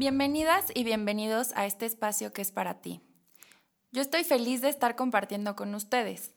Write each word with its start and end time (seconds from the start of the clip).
Bienvenidas 0.00 0.64
y 0.72 0.82
bienvenidos 0.82 1.52
a 1.56 1.66
este 1.66 1.84
espacio 1.84 2.32
que 2.32 2.40
es 2.40 2.52
para 2.52 2.80
ti. 2.80 3.02
Yo 3.92 4.00
estoy 4.00 4.24
feliz 4.24 4.62
de 4.62 4.70
estar 4.70 4.96
compartiendo 4.96 5.54
con 5.56 5.74
ustedes. 5.74 6.32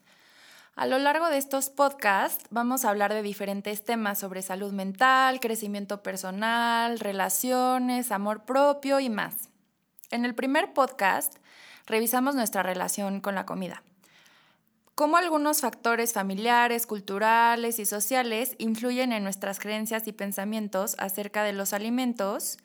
A 0.76 0.84
lo 0.84 0.98
largo 0.98 1.30
de 1.30 1.38
estos 1.38 1.70
podcasts 1.70 2.44
vamos 2.50 2.84
a 2.84 2.90
hablar 2.90 3.14
de 3.14 3.22
diferentes 3.22 3.82
temas 3.82 4.18
sobre 4.18 4.42
salud 4.42 4.74
mental, 4.74 5.40
crecimiento 5.40 6.02
personal, 6.02 7.00
relaciones, 7.00 8.12
amor 8.12 8.44
propio 8.44 9.00
y 9.00 9.08
más. 9.08 9.48
En 10.10 10.26
el 10.26 10.34
primer 10.34 10.74
podcast 10.74 11.36
revisamos 11.86 12.34
nuestra 12.34 12.62
relación 12.62 13.22
con 13.22 13.34
la 13.34 13.46
comida. 13.46 13.82
Cómo 14.94 15.16
algunos 15.16 15.62
factores 15.62 16.12
familiares, 16.12 16.86
culturales 16.86 17.78
y 17.78 17.86
sociales 17.86 18.56
influyen 18.58 19.14
en 19.14 19.24
nuestras 19.24 19.58
creencias 19.58 20.06
y 20.06 20.12
pensamientos 20.12 20.96
acerca 20.98 21.44
de 21.44 21.54
los 21.54 21.72
alimentos 21.72 22.58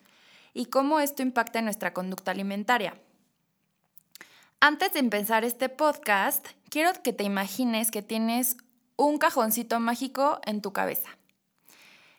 y 0.54 0.66
cómo 0.66 1.00
esto 1.00 1.22
impacta 1.22 1.58
en 1.58 1.66
nuestra 1.66 1.92
conducta 1.92 2.30
alimentaria. 2.30 2.94
Antes 4.60 4.92
de 4.92 4.98
empezar 4.98 5.44
este 5.44 5.68
podcast, 5.68 6.46
quiero 6.68 6.90
que 7.02 7.12
te 7.12 7.24
imagines 7.24 7.90
que 7.90 8.02
tienes 8.02 8.56
un 8.96 9.18
cajoncito 9.18 9.80
mágico 9.80 10.40
en 10.44 10.60
tu 10.60 10.72
cabeza. 10.72 11.08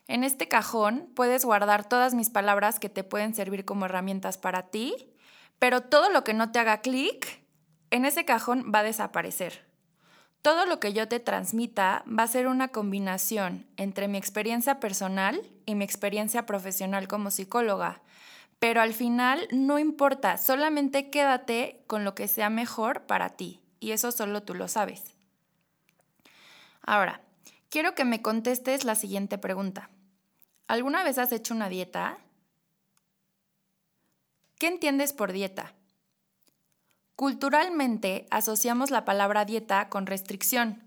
En 0.08 0.24
este 0.24 0.48
cajón 0.48 1.10
puedes 1.16 1.46
guardar 1.46 1.88
todas 1.88 2.14
mis 2.14 2.30
palabras 2.30 2.80
que 2.80 2.90
te 2.90 3.04
pueden 3.04 3.36
servir 3.36 3.64
como 3.64 3.86
herramientas 3.86 4.38
para 4.38 4.64
ti, 4.64 4.96
pero 5.60 5.82
todo 5.82 6.10
lo 6.10 6.24
que 6.24 6.34
no 6.34 6.52
te 6.52 6.60
haga 6.60 6.82
clic, 6.82 7.42
en 7.92 8.06
ese 8.06 8.26
cajón 8.26 8.72
va 8.74 8.80
a 8.80 8.84
desaparecer. 8.84 9.64
Todo 10.42 10.66
lo 10.66 10.80
que 10.80 10.94
yo 10.94 11.08
te 11.08 11.20
transmita 11.20 12.04
va 12.08 12.24
a 12.24 12.28
ser 12.28 12.48
una 12.48 12.70
combinación 12.70 13.68
entre 13.78 14.08
mi 14.08 14.18
experiencia 14.18 14.80
personal 14.80 15.40
y 15.68 15.76
mi 15.76 15.86
experiencia 15.86 16.48
profesional 16.48 17.08
como 17.08 17.30
psicóloga, 17.30 18.02
pero 18.62 18.80
al 18.80 18.94
final 18.94 19.48
no 19.50 19.80
importa, 19.80 20.38
solamente 20.38 21.10
quédate 21.10 21.84
con 21.88 22.04
lo 22.04 22.14
que 22.14 22.28
sea 22.28 22.52
mejor 22.52 23.08
para 23.08 23.32
ti 23.32 23.60
y 23.80 23.90
eso 23.90 24.12
solo 24.12 24.44
tú 24.44 24.54
lo 24.54 24.68
sabes. 24.68 25.16
Ahora, 26.84 27.22
quiero 27.70 27.96
que 27.96 28.06
me 28.06 28.22
contestes 28.22 28.84
la 28.86 28.94
siguiente 28.94 29.40
pregunta. 29.40 29.90
¿Alguna 30.68 31.04
vez 31.04 31.18
has 31.18 31.32
hecho 31.32 31.56
una 31.56 31.70
dieta? 31.70 32.20
¿Qué 34.60 34.68
entiendes 34.68 35.12
por 35.12 35.32
dieta? 35.32 35.74
Culturalmente 37.16 38.28
asociamos 38.30 38.92
la 38.92 39.06
palabra 39.06 39.44
dieta 39.44 39.90
con 39.90 40.06
restricción. 40.06 40.84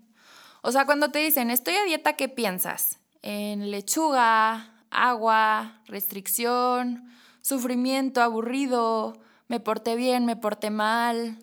O 0.62 0.70
sea, 0.70 0.86
cuando 0.86 1.11
te 1.11 1.19
dicen 1.19 1.50
estoy 1.50 1.75
a 1.75 1.83
dieta, 1.83 2.12
¿qué 2.12 2.28
piensas? 2.28 3.00
En 3.20 3.72
lechuga, 3.72 4.73
agua, 4.94 5.80
restricción, 5.86 7.08
sufrimiento, 7.40 8.22
aburrido, 8.22 9.20
me 9.48 9.60
porté 9.60 9.96
bien, 9.96 10.24
me 10.24 10.36
porté 10.36 10.70
mal, 10.70 11.38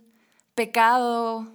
pecado. 0.55 1.47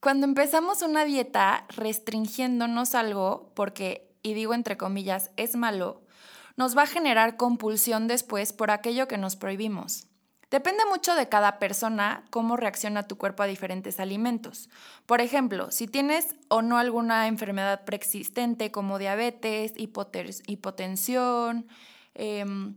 Cuando 0.00 0.26
empezamos 0.26 0.82
una 0.82 1.04
dieta 1.04 1.66
restringiéndonos 1.68 2.94
algo, 2.94 3.52
porque, 3.54 4.16
y 4.22 4.34
digo 4.34 4.54
entre 4.54 4.76
comillas, 4.76 5.30
es 5.36 5.56
malo, 5.56 6.02
nos 6.56 6.76
va 6.76 6.82
a 6.82 6.86
generar 6.86 7.36
compulsión 7.36 8.08
después 8.08 8.52
por 8.52 8.70
aquello 8.70 9.08
que 9.08 9.18
nos 9.18 9.36
prohibimos. 9.36 10.09
Depende 10.50 10.84
mucho 10.86 11.14
de 11.14 11.28
cada 11.28 11.60
persona 11.60 12.24
cómo 12.30 12.56
reacciona 12.56 13.06
tu 13.06 13.16
cuerpo 13.16 13.44
a 13.44 13.46
diferentes 13.46 14.00
alimentos. 14.00 14.68
Por 15.06 15.20
ejemplo, 15.20 15.70
si 15.70 15.86
tienes 15.86 16.34
o 16.48 16.60
no 16.60 16.76
alguna 16.76 17.28
enfermedad 17.28 17.84
preexistente 17.84 18.72
como 18.72 18.98
diabetes, 18.98 19.74
hipotensión, 19.76 21.68
em, 22.14 22.76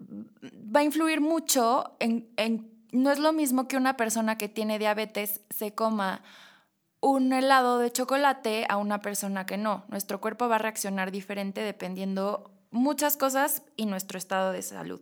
va 0.00 0.80
a 0.80 0.84
influir 0.84 1.22
mucho 1.22 1.96
en, 2.00 2.28
no 2.92 3.10
es 3.10 3.18
lo 3.18 3.32
mismo 3.32 3.66
que 3.66 3.78
una 3.78 3.96
persona 3.96 4.36
que 4.36 4.50
tiene 4.50 4.78
diabetes 4.78 5.40
se 5.48 5.74
coma 5.74 6.22
un 7.00 7.32
helado 7.32 7.78
de 7.78 7.90
chocolate 7.90 8.66
a 8.68 8.76
una 8.76 9.00
persona 9.00 9.46
que 9.46 9.56
no. 9.56 9.84
Nuestro 9.88 10.20
cuerpo 10.20 10.48
va 10.48 10.56
a 10.56 10.58
reaccionar 10.58 11.10
diferente 11.10 11.62
dependiendo 11.62 12.50
muchas 12.70 13.16
cosas 13.16 13.62
y 13.76 13.86
nuestro 13.86 14.18
estado 14.18 14.52
de 14.52 14.60
salud. 14.60 15.00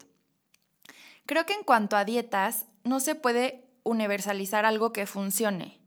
Creo 1.31 1.47
que 1.47 1.53
en 1.53 1.63
cuanto 1.63 1.97
a 1.97 2.05
dietas, 2.05 2.67
no 2.83 2.99
se 2.99 3.15
puede 3.15 3.65
universalizar 3.85 4.65
algo 4.65 4.93
que 4.93 5.07
funcione. 5.07 5.79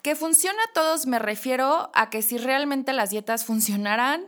Que 0.00 0.16
funcione 0.16 0.56
a 0.58 0.72
todos 0.72 1.04
me 1.06 1.18
refiero 1.18 1.90
a 1.92 2.08
que 2.08 2.22
si 2.22 2.38
realmente 2.38 2.94
las 2.94 3.10
dietas 3.10 3.44
funcionaran, 3.44 4.24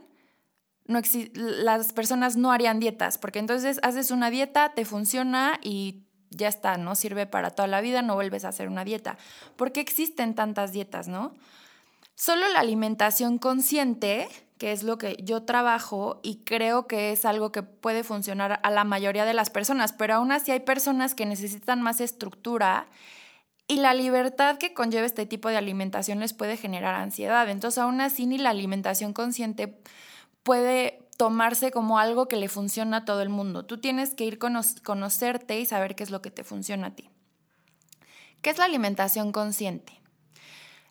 las 0.85 1.91
personas 1.91 2.37
no 2.37 2.51
harían 2.51 2.79
dietas, 2.79 3.17
porque 3.17 3.39
entonces 3.39 3.79
haces 3.81 4.11
una 4.11 4.29
dieta, 4.29 4.75
te 4.75 4.85
funciona 4.85 5.59
y 5.63 6.03
ya 6.29 6.47
está, 6.47 6.77
¿no? 6.77 6.93
Sirve 6.93 7.25
para 7.25 7.49
toda 7.49 7.67
la 7.67 7.81
vida, 7.81 8.03
no 8.03 8.13
vuelves 8.13 8.45
a 8.45 8.49
hacer 8.49 8.67
una 8.67 8.85
dieta. 8.85 9.17
¿Por 9.55 9.71
qué 9.71 9.79
existen 9.79 10.35
tantas 10.35 10.71
dietas, 10.71 11.07
no? 11.07 11.33
Solo 12.13 12.47
la 12.49 12.59
alimentación 12.59 13.39
consciente, 13.39 14.29
que 14.61 14.71
es 14.71 14.83
lo 14.83 14.99
que 14.99 15.17
yo 15.23 15.41
trabajo 15.41 16.19
y 16.21 16.43
creo 16.43 16.85
que 16.85 17.11
es 17.11 17.25
algo 17.25 17.51
que 17.51 17.63
puede 17.63 18.03
funcionar 18.03 18.59
a 18.61 18.69
la 18.69 18.83
mayoría 18.83 19.25
de 19.25 19.33
las 19.33 19.49
personas, 19.49 19.91
pero 19.91 20.13
aún 20.13 20.31
así 20.31 20.51
hay 20.51 20.59
personas 20.59 21.15
que 21.15 21.25
necesitan 21.25 21.81
más 21.81 21.99
estructura 21.99 22.87
y 23.67 23.77
la 23.77 23.95
libertad 23.95 24.59
que 24.59 24.75
conlleva 24.75 25.07
este 25.07 25.25
tipo 25.25 25.49
de 25.49 25.57
alimentación 25.57 26.19
les 26.19 26.33
puede 26.33 26.57
generar 26.57 26.93
ansiedad. 26.93 27.49
Entonces, 27.49 27.79
aún 27.79 28.01
así, 28.01 28.27
ni 28.27 28.37
la 28.37 28.51
alimentación 28.51 29.13
consciente 29.13 29.81
puede 30.43 31.07
tomarse 31.17 31.71
como 31.71 31.97
algo 31.97 32.27
que 32.27 32.35
le 32.35 32.47
funciona 32.47 32.97
a 32.97 33.05
todo 33.05 33.23
el 33.23 33.29
mundo. 33.29 33.65
Tú 33.65 33.79
tienes 33.79 34.13
que 34.13 34.25
ir 34.25 34.37
a 34.43 34.61
conocerte 34.83 35.59
y 35.59 35.65
saber 35.65 35.95
qué 35.95 36.03
es 36.03 36.11
lo 36.11 36.21
que 36.21 36.29
te 36.29 36.43
funciona 36.43 36.87
a 36.87 36.95
ti. 36.95 37.09
¿Qué 38.43 38.51
es 38.51 38.59
la 38.59 38.65
alimentación 38.65 39.31
consciente? 39.31 40.00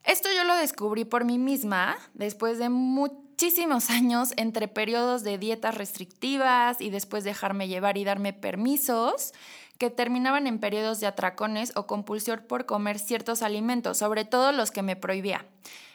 Esto 0.04 0.28
yo 0.34 0.44
lo 0.44 0.54
descubrí 0.56 1.04
por 1.04 1.24
mí 1.24 1.38
misma 1.38 1.98
después 2.14 2.58
de 2.58 2.68
muchísimos 2.68 3.90
años 3.90 4.32
entre 4.36 4.68
periodos 4.68 5.22
de 5.22 5.38
dietas 5.38 5.74
restrictivas 5.74 6.80
y 6.80 6.90
después 6.90 7.24
dejarme 7.24 7.68
llevar 7.68 7.98
y 7.98 8.04
darme 8.04 8.32
permisos 8.32 9.32
que 9.78 9.88
terminaban 9.88 10.46
en 10.46 10.58
periodos 10.58 11.00
de 11.00 11.06
atracones 11.06 11.72
o 11.74 11.86
compulsión 11.86 12.44
por 12.46 12.66
comer 12.66 12.98
ciertos 12.98 13.40
alimentos, 13.40 13.96
sobre 13.96 14.26
todo 14.26 14.52
los 14.52 14.70
que 14.70 14.82
me 14.82 14.94
prohibía. 14.94 15.46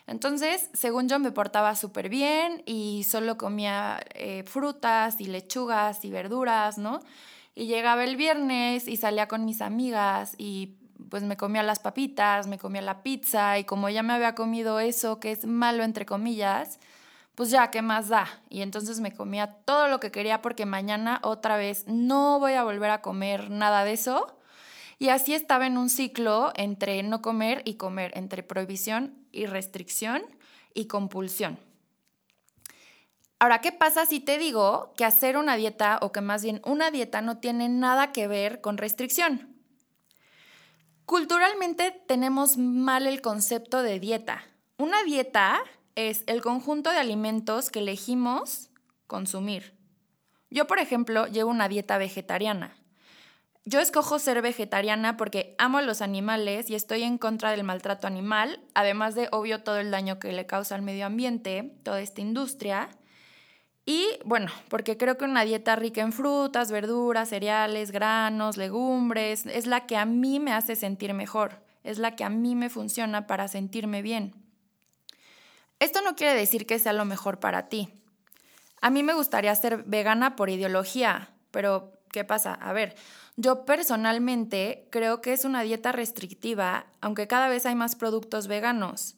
Entonces, 0.07 0.69
según 0.73 1.07
yo 1.07 1.19
me 1.19 1.31
portaba 1.31 1.75
súper 1.75 2.09
bien 2.09 2.63
y 2.65 3.05
solo 3.07 3.37
comía 3.37 4.03
eh, 4.15 4.43
frutas 4.43 5.19
y 5.19 5.25
lechugas 5.25 6.03
y 6.03 6.09
verduras, 6.09 6.79
¿no? 6.79 6.99
Y 7.53 7.67
llegaba 7.67 8.03
el 8.03 8.15
viernes 8.15 8.87
y 8.87 8.97
salía 8.97 9.27
con 9.27 9.45
mis 9.45 9.61
amigas 9.61 10.33
y 10.37 10.75
pues 11.09 11.23
me 11.23 11.37
comía 11.37 11.63
las 11.63 11.79
papitas, 11.79 12.47
me 12.47 12.57
comía 12.57 12.81
la 12.81 13.03
pizza 13.03 13.57
y 13.59 13.63
como 13.63 13.89
ya 13.89 14.03
me 14.03 14.13
había 14.13 14.35
comido 14.35 14.79
eso 14.79 15.19
que 15.19 15.31
es 15.31 15.45
malo 15.45 15.83
entre 15.83 16.05
comillas, 16.05 16.79
pues 17.35 17.49
ya, 17.49 17.69
¿qué 17.69 17.81
más 17.81 18.07
da? 18.07 18.27
Y 18.49 18.61
entonces 18.61 19.01
me 19.01 19.13
comía 19.13 19.57
todo 19.65 19.87
lo 19.87 19.99
que 19.99 20.11
quería 20.11 20.41
porque 20.41 20.65
mañana 20.65 21.19
otra 21.21 21.57
vez 21.57 21.85
no 21.87 22.39
voy 22.39 22.53
a 22.53 22.63
volver 22.63 22.89
a 22.89 23.01
comer 23.01 23.49
nada 23.51 23.83
de 23.83 23.93
eso. 23.93 24.37
Y 24.97 25.09
así 25.09 25.33
estaba 25.33 25.67
en 25.67 25.77
un 25.77 25.89
ciclo 25.89 26.53
entre 26.55 27.03
no 27.03 27.21
comer 27.21 27.61
y 27.65 27.75
comer, 27.75 28.11
entre 28.15 28.43
prohibición 28.43 29.13
y 29.33 29.45
restricción 29.45 30.23
y 30.73 30.87
compulsión. 30.87 31.59
Ahora, 33.39 33.59
¿qué 33.59 33.73
pasa 33.73 34.05
si 34.05 34.21
te 34.21 34.37
digo 34.37 34.93
que 34.95 35.03
hacer 35.03 35.35
una 35.35 35.57
dieta 35.57 35.99
o 36.01 36.13
que 36.13 36.21
más 36.21 36.41
bien 36.41 36.61
una 36.65 36.89
dieta 36.89 37.21
no 37.21 37.39
tiene 37.39 37.67
nada 37.67 38.13
que 38.13 38.27
ver 38.27 38.61
con 38.61 38.77
restricción? 38.77 39.54
Culturalmente 41.05 41.91
tenemos 42.07 42.57
mal 42.57 43.05
el 43.05 43.21
concepto 43.21 43.83
de 43.83 43.99
dieta. 43.99 44.43
Una 44.77 45.03
dieta 45.03 45.59
es 45.93 46.23
el 46.25 46.41
conjunto 46.41 46.89
de 46.91 46.97
alimentos 46.97 47.69
que 47.69 47.79
elegimos 47.79 48.71
consumir. 49.05 49.75
Yo, 50.49 50.65
por 50.65 50.79
ejemplo, 50.79 51.27
llevo 51.27 51.51
una 51.51 51.69
dieta 51.69 51.97
vegetariana. 51.97 52.75
yo 53.67 53.79
escojo 53.79 54.19
ser 54.19 54.41
vegetariana 54.41 55.17
porque 55.17 55.55
amo 55.57 55.79
a 55.79 55.81
los 55.81 56.01
animales 56.01 56.69
y 56.69 56.75
estoy 56.75 57.03
en 57.03 57.17
contra 57.17 57.49
del 57.51 57.63
maltrato 57.63 58.05
animal, 58.05 58.61
además 58.75 59.15
de 59.15 59.27
obvio 59.31 59.63
todo 59.63 59.77
el 59.77 59.89
daño 59.89 60.19
que 60.19 60.31
le 60.33 60.45
causa 60.45 60.75
al 60.75 60.83
medio 60.83 61.05
ambiente, 61.05 61.75
toda 61.83 61.99
esta 62.01 62.21
industria. 62.21 62.89
Y 63.85 64.07
bueno, 64.25 64.51
porque 64.67 64.97
creo 64.97 65.17
que 65.17 65.25
una 65.25 65.43
dieta 65.43 65.75
rica 65.75 66.01
en 66.01 66.11
frutas, 66.11 66.71
verduras, 66.71 67.29
cereales, 67.29 67.91
granos, 67.91 68.57
legumbres, 68.57 69.45
es 69.45 69.67
la 69.67 69.85
que 69.85 69.95
a 69.95 70.05
mí 70.05 70.39
me 70.39 70.53
hace 70.53 70.75
sentir 70.75 71.13
mejor, 71.13 71.61
es 71.83 71.99
la 71.99 72.15
que 72.15 72.23
a 72.23 72.29
mí 72.29 72.55
me 72.55 72.69
funciona 72.69 73.27
para 73.27 73.47
sentirme 73.47 74.01
bien. 74.01 74.33
Esto 75.79 76.01
no 76.01 76.15
quiere 76.15 76.33
decir 76.33 76.65
que 76.65 76.79
sea 76.79 76.93
lo 76.93 77.05
mejor 77.05 77.39
para 77.39 77.69
ti. 77.69 77.89
A 78.81 78.89
mí 78.89 79.03
me 79.03 79.13
gustaría 79.13 79.53
ser 79.55 79.83
vegana 79.83 80.35
por 80.35 80.49
ideología, 80.49 81.29
pero 81.51 81.93
¿qué 82.11 82.23
pasa? 82.23 82.53
A 82.53 82.73
ver, 82.73 82.95
yo 83.35 83.65
personalmente 83.65 84.87
creo 84.89 85.21
que 85.21 85.33
es 85.33 85.45
una 85.45 85.61
dieta 85.61 85.91
restrictiva, 85.91 86.87
aunque 87.01 87.27
cada 87.27 87.49
vez 87.49 87.65
hay 87.65 87.75
más 87.75 87.95
productos 87.95 88.47
veganos. 88.47 89.15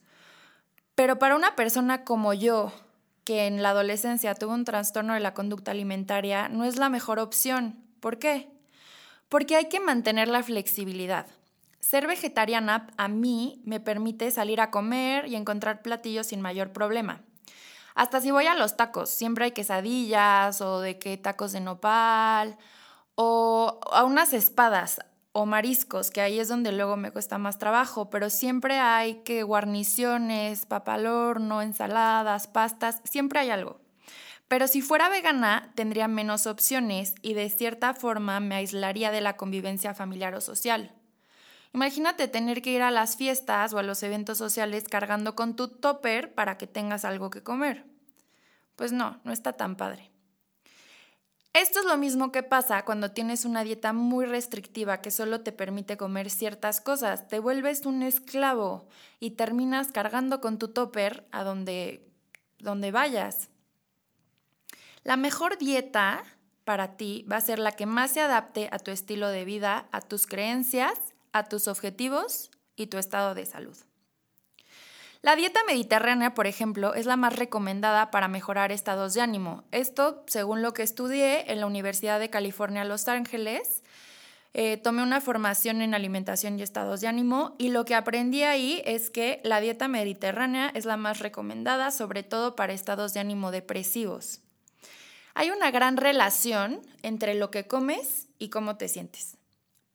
Pero 0.94 1.18
para 1.18 1.36
una 1.36 1.54
persona 1.54 2.04
como 2.04 2.34
yo, 2.34 2.72
que 3.28 3.46
en 3.46 3.62
la 3.62 3.70
adolescencia 3.70 4.34
tuvo 4.34 4.54
un 4.54 4.64
trastorno 4.64 5.12
de 5.12 5.20
la 5.20 5.34
conducta 5.34 5.72
alimentaria, 5.72 6.48
no 6.48 6.64
es 6.64 6.78
la 6.78 6.88
mejor 6.88 7.18
opción. 7.18 7.78
¿Por 8.00 8.18
qué? 8.18 8.48
Porque 9.28 9.54
hay 9.54 9.68
que 9.68 9.80
mantener 9.80 10.28
la 10.28 10.42
flexibilidad. 10.42 11.26
Ser 11.78 12.06
vegetariana 12.06 12.86
a 12.96 13.08
mí 13.08 13.60
me 13.66 13.80
permite 13.80 14.30
salir 14.30 14.62
a 14.62 14.70
comer 14.70 15.26
y 15.28 15.36
encontrar 15.36 15.82
platillos 15.82 16.28
sin 16.28 16.40
mayor 16.40 16.72
problema. 16.72 17.20
Hasta 17.94 18.22
si 18.22 18.30
voy 18.30 18.46
a 18.46 18.54
los 18.54 18.78
tacos, 18.78 19.10
siempre 19.10 19.44
hay 19.44 19.50
quesadillas 19.50 20.62
o 20.62 20.80
de 20.80 20.98
qué 20.98 21.18
tacos 21.18 21.52
de 21.52 21.60
nopal 21.60 22.56
o 23.14 23.78
a 23.92 24.04
unas 24.04 24.32
espadas 24.32 25.00
o 25.38 25.46
mariscos, 25.46 26.10
que 26.10 26.20
ahí 26.20 26.40
es 26.40 26.48
donde 26.48 26.72
luego 26.72 26.96
me 26.96 27.12
cuesta 27.12 27.38
más 27.38 27.58
trabajo, 27.58 28.10
pero 28.10 28.28
siempre 28.28 28.80
hay 28.80 29.22
que 29.22 29.44
guarniciones, 29.44 30.66
papalorno, 30.66 31.62
ensaladas, 31.62 32.48
pastas, 32.48 33.00
siempre 33.04 33.38
hay 33.38 33.50
algo. 33.50 33.80
Pero 34.48 34.66
si 34.66 34.82
fuera 34.82 35.08
vegana, 35.08 35.70
tendría 35.76 36.08
menos 36.08 36.48
opciones 36.48 37.14
y 37.22 37.34
de 37.34 37.50
cierta 37.50 37.94
forma 37.94 38.40
me 38.40 38.56
aislaría 38.56 39.12
de 39.12 39.20
la 39.20 39.36
convivencia 39.36 39.94
familiar 39.94 40.34
o 40.34 40.40
social. 40.40 40.92
Imagínate 41.72 42.26
tener 42.26 42.60
que 42.60 42.72
ir 42.72 42.82
a 42.82 42.90
las 42.90 43.16
fiestas 43.16 43.72
o 43.72 43.78
a 43.78 43.84
los 43.84 44.02
eventos 44.02 44.38
sociales 44.38 44.88
cargando 44.90 45.36
con 45.36 45.54
tu 45.54 45.68
topper 45.68 46.34
para 46.34 46.58
que 46.58 46.66
tengas 46.66 47.04
algo 47.04 47.30
que 47.30 47.44
comer. 47.44 47.84
Pues 48.74 48.90
no, 48.90 49.20
no 49.22 49.32
está 49.32 49.52
tan 49.52 49.76
padre. 49.76 50.10
Esto 51.58 51.80
es 51.80 51.86
lo 51.86 51.96
mismo 51.96 52.30
que 52.30 52.44
pasa 52.44 52.84
cuando 52.84 53.10
tienes 53.10 53.44
una 53.44 53.64
dieta 53.64 53.92
muy 53.92 54.26
restrictiva 54.26 55.00
que 55.00 55.10
solo 55.10 55.40
te 55.40 55.50
permite 55.50 55.96
comer 55.96 56.30
ciertas 56.30 56.80
cosas. 56.80 57.26
Te 57.26 57.40
vuelves 57.40 57.84
un 57.84 58.04
esclavo 58.04 58.86
y 59.18 59.30
terminas 59.32 59.90
cargando 59.90 60.40
con 60.40 60.60
tu 60.60 60.68
topper 60.68 61.26
a 61.32 61.42
donde, 61.42 62.08
donde 62.60 62.92
vayas. 62.92 63.48
La 65.02 65.16
mejor 65.16 65.58
dieta 65.58 66.22
para 66.62 66.96
ti 66.96 67.26
va 67.28 67.38
a 67.38 67.40
ser 67.40 67.58
la 67.58 67.72
que 67.72 67.86
más 67.86 68.12
se 68.12 68.20
adapte 68.20 68.68
a 68.70 68.78
tu 68.78 68.92
estilo 68.92 69.28
de 69.28 69.44
vida, 69.44 69.88
a 69.90 70.00
tus 70.00 70.28
creencias, 70.28 70.96
a 71.32 71.42
tus 71.48 71.66
objetivos 71.66 72.52
y 72.76 72.86
tu 72.86 72.98
estado 72.98 73.34
de 73.34 73.46
salud. 73.46 73.76
La 75.20 75.34
dieta 75.34 75.60
mediterránea, 75.66 76.34
por 76.34 76.46
ejemplo, 76.46 76.94
es 76.94 77.04
la 77.06 77.16
más 77.16 77.34
recomendada 77.34 78.10
para 78.12 78.28
mejorar 78.28 78.70
estados 78.70 79.14
de 79.14 79.20
ánimo. 79.20 79.64
Esto, 79.72 80.22
según 80.28 80.62
lo 80.62 80.72
que 80.72 80.84
estudié 80.84 81.50
en 81.50 81.60
la 81.60 81.66
Universidad 81.66 82.20
de 82.20 82.30
California, 82.30 82.84
Los 82.84 83.08
Ángeles, 83.08 83.82
eh, 84.54 84.76
tomé 84.76 85.02
una 85.02 85.20
formación 85.20 85.82
en 85.82 85.94
alimentación 85.94 86.58
y 86.58 86.62
estados 86.62 87.00
de 87.00 87.08
ánimo 87.08 87.54
y 87.58 87.70
lo 87.70 87.84
que 87.84 87.94
aprendí 87.94 88.42
ahí 88.44 88.82
es 88.84 89.10
que 89.10 89.40
la 89.44 89.60
dieta 89.60 89.88
mediterránea 89.88 90.70
es 90.74 90.84
la 90.84 90.96
más 90.96 91.18
recomendada, 91.18 91.90
sobre 91.90 92.22
todo 92.22 92.54
para 92.54 92.72
estados 92.72 93.12
de 93.12 93.20
ánimo 93.20 93.50
depresivos. 93.50 94.40
Hay 95.34 95.50
una 95.50 95.70
gran 95.70 95.96
relación 95.96 96.80
entre 97.02 97.34
lo 97.34 97.50
que 97.50 97.66
comes 97.66 98.28
y 98.38 98.50
cómo 98.50 98.76
te 98.76 98.88
sientes. 98.88 99.37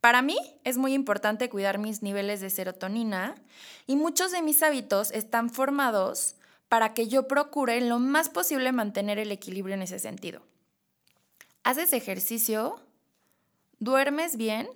Para 0.04 0.22
mí 0.22 0.36
es 0.66 0.76
muy 0.76 0.94
importante 0.94 1.50
cuidar 1.50 1.78
mis 1.78 2.04
niveles 2.04 2.42
de 2.42 2.50
serotonina 2.50 3.36
y 3.88 3.96
muchos 3.96 4.34
de 4.34 4.42
mis 4.42 4.62
hábitos 4.62 5.12
están 5.12 5.50
formados 5.50 6.36
para 6.68 6.94
que 6.94 7.08
yo 7.08 7.26
procure 7.30 7.80
lo 7.80 8.00
más 8.00 8.28
posible 8.28 8.74
mantener 8.74 9.18
el 9.18 9.32
equilibrio 9.32 9.76
en 9.76 9.82
ese 9.82 10.00
sentido. 10.00 10.42
¿Haces 11.64 11.94
ejercicio? 11.94 12.82
¿Duermes 13.80 14.36
bien? 14.36 14.68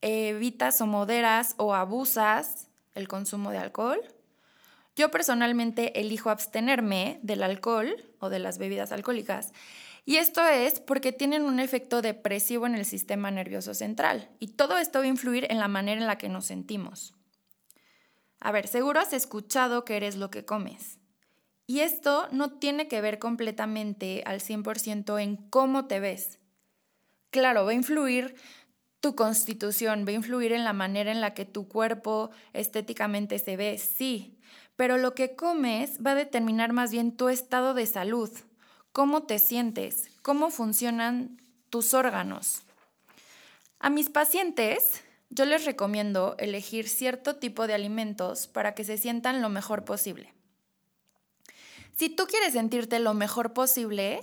¿Evitas 0.00 0.80
o 0.80 0.86
moderas 0.86 1.54
o 1.58 1.74
abusas 1.74 2.68
el 2.94 3.08
consumo 3.08 3.50
de 3.50 3.58
alcohol? 3.58 4.00
Yo 4.96 5.10
personalmente 5.10 6.00
elijo 6.00 6.30
abstenerme 6.30 7.20
del 7.22 7.42
alcohol 7.42 7.94
o 8.20 8.30
de 8.30 8.38
las 8.38 8.56
bebidas 8.56 8.90
alcohólicas 8.90 9.52
y 10.08 10.18
esto 10.18 10.46
es 10.46 10.78
porque 10.78 11.12
tienen 11.12 11.42
un 11.42 11.58
efecto 11.58 12.00
depresivo 12.00 12.64
en 12.64 12.76
el 12.76 12.84
sistema 12.84 13.32
nervioso 13.32 13.74
central. 13.74 14.30
Y 14.38 14.52
todo 14.52 14.78
esto 14.78 15.00
va 15.00 15.04
a 15.04 15.08
influir 15.08 15.48
en 15.50 15.58
la 15.58 15.66
manera 15.66 16.00
en 16.00 16.06
la 16.06 16.16
que 16.16 16.28
nos 16.28 16.46
sentimos. 16.46 17.12
A 18.38 18.52
ver, 18.52 18.68
seguro 18.68 19.00
has 19.00 19.12
escuchado 19.12 19.84
que 19.84 19.96
eres 19.96 20.14
lo 20.14 20.30
que 20.30 20.44
comes. 20.44 21.00
Y 21.66 21.80
esto 21.80 22.28
no 22.30 22.52
tiene 22.52 22.86
que 22.86 23.00
ver 23.00 23.18
completamente 23.18 24.22
al 24.24 24.38
100% 24.38 25.20
en 25.20 25.36
cómo 25.36 25.86
te 25.86 25.98
ves. 25.98 26.38
Claro, 27.30 27.64
va 27.64 27.72
a 27.72 27.74
influir 27.74 28.36
tu 29.00 29.16
constitución, 29.16 30.04
va 30.06 30.10
a 30.10 30.14
influir 30.14 30.52
en 30.52 30.62
la 30.62 30.72
manera 30.72 31.10
en 31.10 31.20
la 31.20 31.34
que 31.34 31.44
tu 31.44 31.66
cuerpo 31.66 32.30
estéticamente 32.52 33.40
se 33.40 33.56
ve, 33.56 33.78
sí, 33.78 34.38
pero 34.76 34.98
lo 34.98 35.14
que 35.14 35.34
comes 35.34 35.98
va 36.04 36.12
a 36.12 36.14
determinar 36.14 36.72
más 36.72 36.92
bien 36.92 37.16
tu 37.16 37.28
estado 37.28 37.74
de 37.74 37.86
salud, 37.86 38.30
cómo 38.96 39.24
te 39.24 39.38
sientes, 39.38 40.08
cómo 40.22 40.48
funcionan 40.48 41.38
tus 41.68 41.92
órganos. 41.92 42.62
A 43.78 43.90
mis 43.90 44.08
pacientes 44.08 45.02
yo 45.28 45.44
les 45.44 45.66
recomiendo 45.66 46.34
elegir 46.38 46.88
cierto 46.88 47.36
tipo 47.36 47.66
de 47.66 47.74
alimentos 47.74 48.46
para 48.46 48.74
que 48.74 48.84
se 48.84 48.96
sientan 48.96 49.42
lo 49.42 49.50
mejor 49.50 49.84
posible. 49.84 50.32
Si 51.94 52.08
tú 52.08 52.26
quieres 52.26 52.54
sentirte 52.54 52.98
lo 52.98 53.12
mejor 53.12 53.52
posible, 53.52 54.22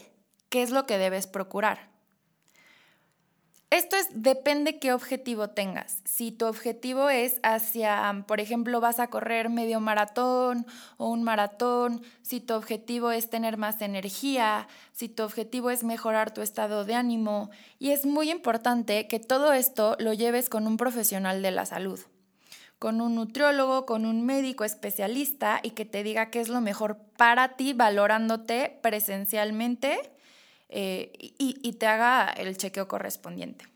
¿qué 0.49 0.63
es 0.63 0.71
lo 0.71 0.87
que 0.87 0.97
debes 0.97 1.27
procurar? 1.27 1.92
Esto 3.73 3.95
es, 3.95 4.07
depende 4.13 4.77
qué 4.77 4.93
objetivo 4.93 5.49
tengas. 5.49 5.97
Si 6.05 6.31
tu 6.31 6.45
objetivo 6.45 7.09
es 7.09 7.39
hacia, 7.41 8.23
por 8.27 8.39
ejemplo, 8.39 8.79
vas 8.79 8.99
a 8.99 9.07
correr 9.07 9.49
medio 9.49 9.79
maratón 9.79 10.67
o 10.97 11.09
un 11.09 11.23
maratón, 11.23 12.03
si 12.21 12.39
tu 12.39 12.53
objetivo 12.53 13.09
es 13.09 13.31
tener 13.31 13.57
más 13.57 13.81
energía, 13.81 14.67
si 14.91 15.09
tu 15.09 15.23
objetivo 15.23 15.71
es 15.71 15.83
mejorar 15.83 16.35
tu 16.35 16.43
estado 16.43 16.85
de 16.85 16.93
ánimo, 16.93 17.49
y 17.79 17.89
es 17.89 18.05
muy 18.05 18.29
importante 18.29 19.07
que 19.07 19.19
todo 19.19 19.53
esto 19.53 19.95
lo 19.97 20.13
lleves 20.13 20.49
con 20.49 20.67
un 20.67 20.77
profesional 20.77 21.41
de 21.41 21.49
la 21.49 21.65
salud, 21.65 21.99
con 22.77 23.01
un 23.01 23.15
nutriólogo, 23.15 23.87
con 23.87 24.05
un 24.05 24.23
médico 24.23 24.65
especialista 24.65 25.61
y 25.63 25.71
que 25.71 25.85
te 25.85 26.03
diga 26.03 26.29
qué 26.29 26.41
es 26.41 26.47
lo 26.47 26.61
mejor 26.61 26.99
para 27.17 27.55
ti, 27.55 27.73
valorándote 27.73 28.77
presencialmente 28.83 30.13
eh, 30.69 31.11
y, 31.37 31.73
te 31.73 31.87
haga 31.87 32.29
el 32.29 32.57
chequeo 32.57 32.87
correspondiente. 32.87 33.67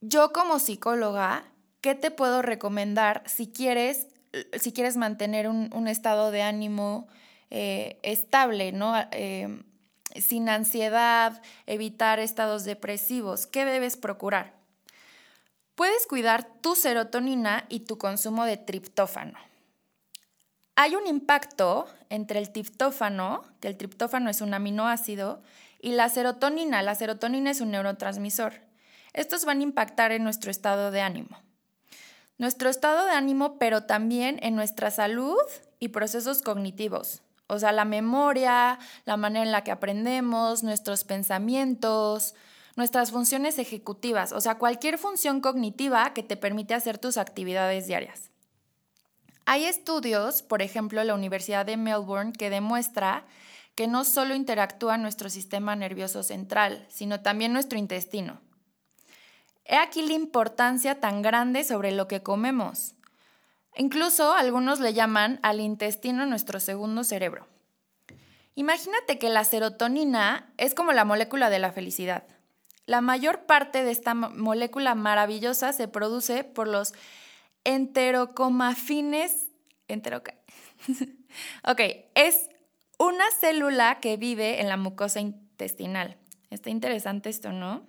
Yo 0.00 0.32
como 0.32 0.58
psicóloga, 0.58 1.44
¿qué 1.80 1.94
te 1.94 2.10
puedo 2.10 2.42
recomendar 2.42 3.22
si 3.26 3.48
quieres, 3.48 4.08
si 4.60 4.72
quieres 4.72 4.96
mantener 4.96 5.48
un, 5.48 5.88
estado 5.88 6.30
de 6.30 6.42
ánimo 6.42 7.08
eh, 7.50 7.98
estable, 8.02 8.72
¿no? 8.72 8.94
Eh, 9.12 9.62
sin 10.14 10.48
ansiedad, 10.48 11.42
evitar 11.66 12.20
estados 12.20 12.64
depresivos? 12.64 13.46
¿Qué 13.46 13.64
debes 13.64 13.96
procurar? 13.96 14.54
Puedes 15.74 16.06
cuidar 16.06 16.44
tu 16.60 16.76
serotonina 16.76 17.64
y 17.68 17.80
tu 17.80 17.98
consumo 17.98 18.44
de 18.44 18.56
triptófano. 18.56 19.38
Hay 20.76 20.96
un 20.96 21.06
impacto 21.06 21.86
entre 22.10 22.40
el 22.40 22.50
triptófano, 22.50 23.42
que 23.60 23.68
el 23.68 23.76
triptófano 23.76 24.28
es 24.28 24.40
un 24.40 24.54
aminoácido, 24.54 25.40
y 25.80 25.92
la 25.92 26.08
serotonina. 26.08 26.82
La 26.82 26.94
serotonina 26.94 27.50
es 27.50 27.60
un 27.60 27.70
neurotransmisor. 27.70 28.54
Estos 29.12 29.44
van 29.44 29.60
a 29.60 29.62
impactar 29.62 30.10
en 30.12 30.24
nuestro 30.24 30.50
estado 30.50 30.90
de 30.90 31.00
ánimo. 31.00 31.38
Nuestro 32.38 32.68
estado 32.68 33.04
de 33.04 33.12
ánimo, 33.12 33.58
pero 33.58 33.84
también 33.84 34.38
en 34.42 34.56
nuestra 34.56 34.90
salud 34.90 35.38
y 35.78 35.88
procesos 35.88 36.42
cognitivos. 36.42 37.22
O 37.46 37.58
sea, 37.58 37.70
la 37.70 37.84
memoria, 37.84 38.78
la 39.04 39.16
manera 39.16 39.44
en 39.44 39.52
la 39.52 39.62
que 39.62 39.70
aprendemos, 39.70 40.64
nuestros 40.64 41.04
pensamientos, 41.04 42.34
nuestras 42.74 43.12
funciones 43.12 43.58
ejecutivas, 43.58 44.32
o 44.32 44.40
sea, 44.40 44.56
cualquier 44.56 44.98
función 44.98 45.40
cognitiva 45.40 46.12
que 46.14 46.24
te 46.24 46.36
permite 46.36 46.74
hacer 46.74 46.98
tus 46.98 47.18
actividades 47.18 47.86
diarias. 47.86 48.30
Hay 49.46 49.66
estudios, 49.66 50.42
por 50.42 50.62
ejemplo, 50.62 51.04
la 51.04 51.14
Universidad 51.14 51.66
de 51.66 51.76
Melbourne, 51.76 52.32
que 52.32 52.50
demuestra 52.50 53.24
que 53.74 53.86
no 53.86 54.04
solo 54.04 54.34
interactúa 54.34 54.96
nuestro 54.96 55.28
sistema 55.28 55.76
nervioso 55.76 56.22
central, 56.22 56.86
sino 56.88 57.20
también 57.20 57.52
nuestro 57.52 57.78
intestino. 57.78 58.40
He 59.64 59.76
aquí 59.76 60.02
la 60.02 60.14
importancia 60.14 61.00
tan 61.00 61.22
grande 61.22 61.64
sobre 61.64 61.92
lo 61.92 62.06
que 62.06 62.22
comemos. 62.22 62.94
Incluso 63.76 64.32
algunos 64.32 64.78
le 64.78 64.94
llaman 64.94 65.40
al 65.42 65.60
intestino 65.60 66.26
nuestro 66.26 66.60
segundo 66.60 67.02
cerebro. 67.02 67.48
Imagínate 68.54 69.18
que 69.18 69.30
la 69.30 69.42
serotonina 69.44 70.52
es 70.58 70.74
como 70.74 70.92
la 70.92 71.04
molécula 71.04 71.50
de 71.50 71.58
la 71.58 71.72
felicidad. 71.72 72.24
La 72.86 73.00
mayor 73.00 73.46
parte 73.46 73.82
de 73.82 73.90
esta 73.90 74.14
molécula 74.14 74.94
maravillosa 74.94 75.72
se 75.72 75.88
produce 75.88 76.44
por 76.44 76.68
los 76.68 76.92
enterocomafines. 77.64 79.48
Enteroca 79.88 80.34
ok, 81.64 81.80
es 82.14 82.48
una 82.98 83.24
célula 83.40 83.98
que 84.00 84.16
vive 84.16 84.60
en 84.60 84.68
la 84.68 84.76
mucosa 84.76 85.20
intestinal. 85.20 86.16
Está 86.50 86.70
interesante 86.70 87.30
esto, 87.30 87.52
¿no? 87.52 87.86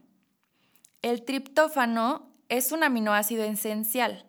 El 1.01 1.23
triptófano 1.23 2.31
es 2.49 2.71
un 2.71 2.83
aminoácido 2.83 3.43
esencial. 3.43 4.25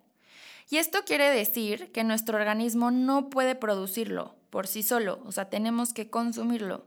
Y 0.68 0.78
esto 0.78 1.04
quiere 1.06 1.30
decir 1.30 1.92
que 1.92 2.04
nuestro 2.04 2.36
organismo 2.36 2.90
no 2.90 3.30
puede 3.30 3.54
producirlo 3.54 4.34
por 4.50 4.66
sí 4.66 4.82
solo, 4.82 5.22
o 5.24 5.32
sea, 5.32 5.48
tenemos 5.48 5.92
que 5.92 6.10
consumirlo. 6.10 6.86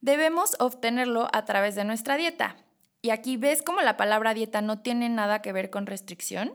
Debemos 0.00 0.56
obtenerlo 0.58 1.28
a 1.32 1.44
través 1.44 1.74
de 1.74 1.84
nuestra 1.84 2.16
dieta. 2.16 2.56
Y 3.02 3.10
aquí 3.10 3.36
ves 3.36 3.62
cómo 3.62 3.82
la 3.82 3.96
palabra 3.96 4.34
dieta 4.34 4.62
no 4.62 4.80
tiene 4.80 5.08
nada 5.08 5.42
que 5.42 5.52
ver 5.52 5.70
con 5.70 5.86
restricción. 5.86 6.52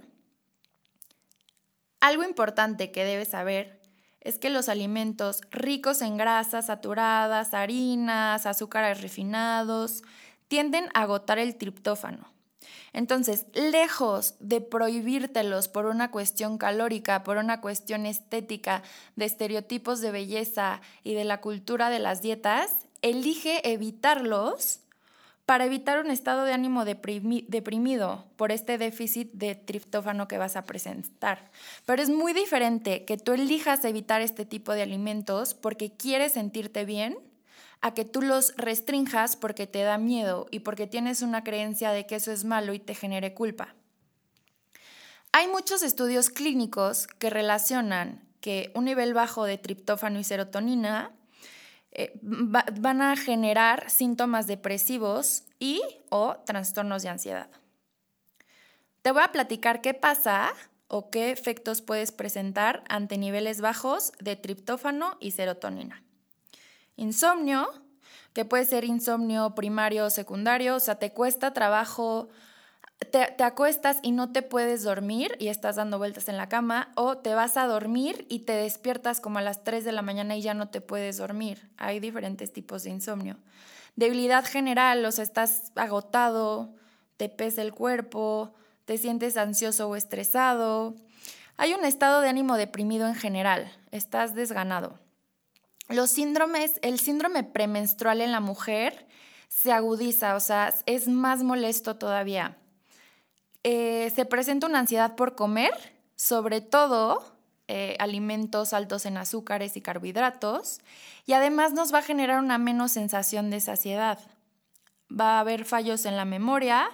Algo 2.02 2.24
importante 2.24 2.92
que 2.92 3.06
debes 3.06 3.30
saber 3.30 3.80
es 4.22 4.38
que 4.38 4.50
los 4.50 4.70
alimentos 4.70 5.42
ricos 5.52 6.02
en 6.02 6.18
grasas 6.18 6.66
saturadas, 6.66 7.54
harinas, 7.54 8.46
azúcares 8.46 9.02
refinados, 9.02 10.04
tienden 10.48 10.90
a 10.94 11.04
agotar 11.04 11.40
el 11.40 11.56
triptófano. 11.56 12.32
Entonces, 12.94 13.46
lejos 13.54 14.36
de 14.40 14.62
prohibírtelos 14.62 15.68
por 15.68 15.86
una 15.86 16.12
cuestión 16.12 16.58
calórica, 16.58 17.24
por 17.24 17.38
una 17.38 17.62
cuestión 17.62 18.06
estética, 18.06 18.84
de 19.16 19.26
estereotipos 19.26 20.02
de 20.02 20.12
belleza 20.12 20.82
y 21.04 21.14
de 21.14 21.24
la 21.24 21.40
cultura 21.40 21.90
de 21.90 22.00
las 22.00 22.22
dietas, 22.22 22.86
elige 23.02 23.72
evitarlos 23.72 24.82
para 25.52 25.66
evitar 25.66 26.00
un 26.00 26.12
estado 26.12 26.46
de 26.46 26.54
ánimo 26.54 26.86
deprimido 26.86 28.26
por 28.38 28.54
este 28.54 28.78
déficit 28.78 29.34
de 29.34 29.54
triptófano 29.54 30.30
que 30.30 30.38
vas 30.38 30.56
a 30.56 30.64
presentar. 30.64 31.52
Pero 31.86 32.02
es 32.02 32.10
muy 32.10 32.32
diferente 32.32 33.04
que 33.04 33.18
tú 33.18 33.34
elijas 33.34 33.84
evitar 33.84 34.22
este 34.22 34.46
tipo 34.46 34.72
de 34.72 34.82
alimentos 34.82 35.54
porque 35.54 35.92
quieres 35.92 36.32
sentirte 36.32 36.86
bien 36.86 37.18
a 37.82 37.94
que 37.94 38.06
tú 38.06 38.22
los 38.22 38.56
restrinjas 38.56 39.36
porque 39.36 39.68
te 39.68 39.82
da 39.82 39.98
miedo 39.98 40.48
y 40.52 40.60
porque 40.60 40.88
tienes 40.88 41.22
una 41.22 41.44
creencia 41.44 41.92
de 41.92 42.08
que 42.08 42.16
eso 42.16 42.32
es 42.32 42.46
malo 42.46 42.74
y 42.74 42.80
te 42.80 42.96
genere 42.96 43.34
culpa. 43.34 43.76
Hay 45.34 45.50
muchos 45.50 45.84
estudios 45.84 46.30
clínicos 46.30 47.08
que 47.08 47.30
relacionan 47.30 48.26
que 48.40 48.72
un 48.74 48.86
nivel 48.86 49.14
bajo 49.14 49.44
de 49.44 49.58
triptófano 49.58 50.18
y 50.18 50.24
serotonina 50.24 51.12
eh, 51.92 52.14
van 52.22 53.02
a 53.02 53.16
generar 53.16 53.90
síntomas 53.90 54.48
depresivos 54.48 55.44
y 55.60 55.82
o 56.10 56.38
trastornos 56.46 57.04
de 57.04 57.10
ansiedad. 57.10 57.50
Te 59.02 59.12
voy 59.12 59.24
a 59.24 59.32
platicar 59.32 59.82
qué 59.82 59.94
pasa 59.94 60.54
o 60.88 61.10
qué 61.10 61.32
efectos 61.32 61.82
puedes 61.82 62.12
presentar 62.12 62.84
ante 62.88 63.18
niveles 63.18 63.62
bajos 63.62 64.12
de 64.20 64.36
triptófano 64.36 65.18
y 65.20 65.32
serotonina. 65.32 66.04
Insomnio, 66.96 67.68
que 68.34 68.46
puede 68.46 68.66
ser 68.66 68.84
insomnio 68.84 69.56
primario 69.56 70.06
o 70.06 70.10
secundario, 70.10 70.76
o 70.76 70.80
sea, 70.80 70.96
te 70.96 71.12
cuesta 71.12 71.54
trabajo 71.54 72.30
te, 73.10 73.44
acuestas 73.44 73.98
y 74.02 74.12
no 74.12 74.32
te 74.32 74.42
puedes 74.42 74.84
dormir 74.84 75.36
y 75.40 75.48
estás 75.48 75.76
dando 75.76 75.98
vueltas 75.98 76.30
en 76.30 76.38
la 76.38 76.50
cama, 76.50 76.92
o 76.96 77.18
te 77.18 77.34
vas 77.34 77.58
a 77.58 77.66
dormir 77.66 78.26
y 78.30 78.40
te 78.40 78.54
despiertas 78.54 79.20
como 79.20 79.40
a 79.40 79.42
las 79.42 79.64
3 79.64 79.84
de 79.84 79.92
la 79.92 80.02
mañana 80.02 80.36
y 80.36 80.42
ya 80.42 80.54
no 80.54 80.70
te 80.70 80.82
puedes 80.82 81.18
dormir. 81.18 81.70
Hay 81.78 82.00
diferentes 82.00 82.54
tipos 82.54 82.84
de 82.84 82.92
insomnio. 82.92 83.38
Debilidad 83.96 84.46
general, 84.46 85.04
o 85.04 85.12
sea, 85.12 85.24
estás 85.24 85.72
agotado, 85.76 86.74
te 87.18 87.28
pesa 87.28 87.62
el 87.62 87.74
cuerpo, 87.74 88.54
te 88.86 88.98
sientes 88.98 89.36
ansioso 89.36 89.90
o 89.90 89.96
estresado. 89.96 90.96
Hay 91.58 91.74
un 91.74 91.84
estado 91.84 92.22
de 92.22 92.30
ánimo 92.30 92.56
deprimido 92.56 93.08
en 93.08 93.16
general, 93.16 93.72
estás 93.92 94.36
desganado. 94.36 95.00
Los 95.90 96.12
síndromes, 96.12 96.80
el 96.84 97.00
síndrome 97.00 97.44
premenstrual 97.44 98.22
en 98.22 98.32
la 98.32 98.40
mujer 98.40 99.08
se 99.50 99.74
agudiza, 99.74 100.36
o 100.36 100.40
sea, 100.40 100.74
es 100.86 101.10
más 101.10 101.44
molesto 101.44 101.98
todavía 101.98 102.58
eh, 103.64 104.12
se 104.16 104.26
presenta 104.26 104.68
una 104.68 104.80
ansiedad 104.80 105.16
por 105.16 105.36
comer, 105.36 105.72
sobre 106.16 106.62
todo 106.62 107.24
eh, 107.68 107.96
alimentos 108.00 108.74
altos 108.74 109.06
en 109.06 109.18
azúcares 109.18 109.78
y 109.78 109.82
carbohidratos, 109.82 110.80
y 111.26 111.34
además 111.34 111.74
nos 111.74 111.94
va 111.94 112.00
a 112.00 112.04
generar 112.04 112.40
una 112.40 112.58
menos 112.58 112.92
sensación 112.92 113.50
de 113.50 113.60
saciedad. 113.60 114.20
Va 115.10 115.38
a 115.38 115.40
haber 115.42 115.66
fallos 115.66 116.06
en 116.06 116.18
la 116.18 116.26
memoria, 116.26 116.90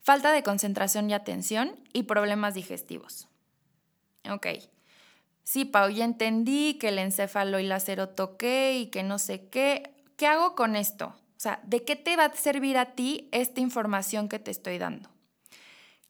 falta 0.00 0.32
de 0.32 0.42
concentración 0.42 1.10
y 1.10 1.14
atención 1.14 1.76
y 1.92 2.04
problemas 2.04 2.54
digestivos. 2.54 3.28
Ok. 4.28 4.46
Sí, 5.44 5.64
Pau, 5.64 5.88
ya 5.88 6.04
entendí 6.04 6.74
que 6.74 6.88
el 6.88 6.98
encéfalo 6.98 7.58
y 7.58 7.66
la 7.66 7.80
toqué 8.14 8.78
y 8.78 8.86
que 8.88 9.02
no 9.02 9.18
sé 9.18 9.48
qué. 9.48 9.94
¿Qué 10.16 10.26
hago 10.26 10.54
con 10.54 10.76
esto? 10.76 11.06
O 11.06 11.40
sea, 11.40 11.60
¿de 11.62 11.84
qué 11.84 11.94
te 11.96 12.16
va 12.16 12.24
a 12.24 12.34
servir 12.34 12.76
a 12.76 12.96
ti 12.96 13.28
esta 13.30 13.60
información 13.60 14.28
que 14.28 14.38
te 14.38 14.50
estoy 14.50 14.78
dando? 14.78 15.08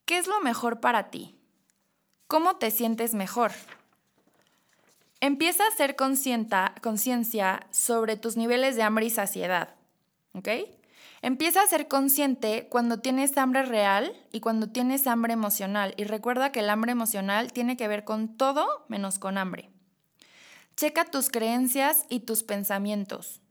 ¿Qué 0.09 0.17
es 0.17 0.27
lo 0.27 0.41
mejor 0.41 0.81
para 0.81 1.11
ti? 1.11 1.37
¿Cómo 2.29 2.57
te 2.57 2.71
sientes 2.71 3.13
mejor? 3.13 3.53
Empieza 5.21 5.65
a 5.65 5.69
hacer 5.69 5.97
conciencia 5.97 7.67
sobre 7.71 8.17
tus 8.17 8.39
niveles 8.39 8.75
de 8.75 8.85
hambre 8.85 9.05
y 9.05 9.11
saciedad. 9.11 9.75
¿Ok? 10.33 10.49
Empieza 11.21 11.61
a 11.61 11.67
ser 11.67 11.89
consciente 11.89 12.69
cuando 12.71 13.01
tienes 13.01 13.37
hambre 13.37 13.65
real 13.65 14.17
y 14.33 14.41
cuando 14.41 14.71
tienes 14.71 15.07
hambre 15.07 15.35
emocional. 15.35 15.93
Y 15.99 16.05
recuerda 16.05 16.53
que 16.53 16.61
el 16.61 16.71
hambre 16.71 16.93
emocional 16.93 17.53
tiene 17.53 17.77
que 17.77 17.87
ver 17.87 18.05
con 18.05 18.35
todo 18.39 18.87
menos 18.89 19.19
con 19.19 19.37
hambre. 19.37 19.69
Checa 20.75 21.05
tus 21.05 21.29
creencias 21.29 22.07
y 22.09 22.21
tus 22.21 22.45
pensamientos. 22.45 23.43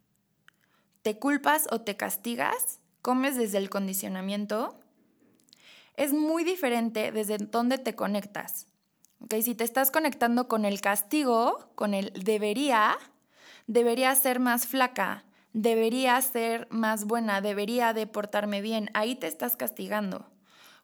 ¿Te 1.03 1.19
culpas 1.19 1.67
o 1.69 1.81
te 1.81 1.95
castigas? 1.95 2.79
¿Comes 3.03 3.35
desde 3.35 3.59
el 3.59 3.69
condicionamiento? 3.69 4.79
Es 5.97 6.13
muy 6.13 6.43
diferente 6.43 7.11
desde 7.11 7.37
dónde 7.37 7.77
te 7.77 7.95
conectas. 7.95 8.67
¿Okay? 9.19 9.41
Si 9.41 9.55
te 9.55 9.63
estás 9.63 9.91
conectando 9.91 10.47
con 10.47 10.63
el 10.63 10.79
castigo, 10.79 11.71
con 11.75 11.93
el 11.93 12.13
debería, 12.13 12.97
debería 13.65 14.15
ser 14.15 14.39
más 14.39 14.67
flaca, 14.67 15.25
debería 15.53 16.21
ser 16.21 16.67
más 16.69 17.05
buena, 17.05 17.41
debería 17.41 17.93
de 17.93 18.07
portarme 18.07 18.61
bien, 18.61 18.91
ahí 18.93 19.15
te 19.15 19.27
estás 19.27 19.57
castigando. 19.57 20.29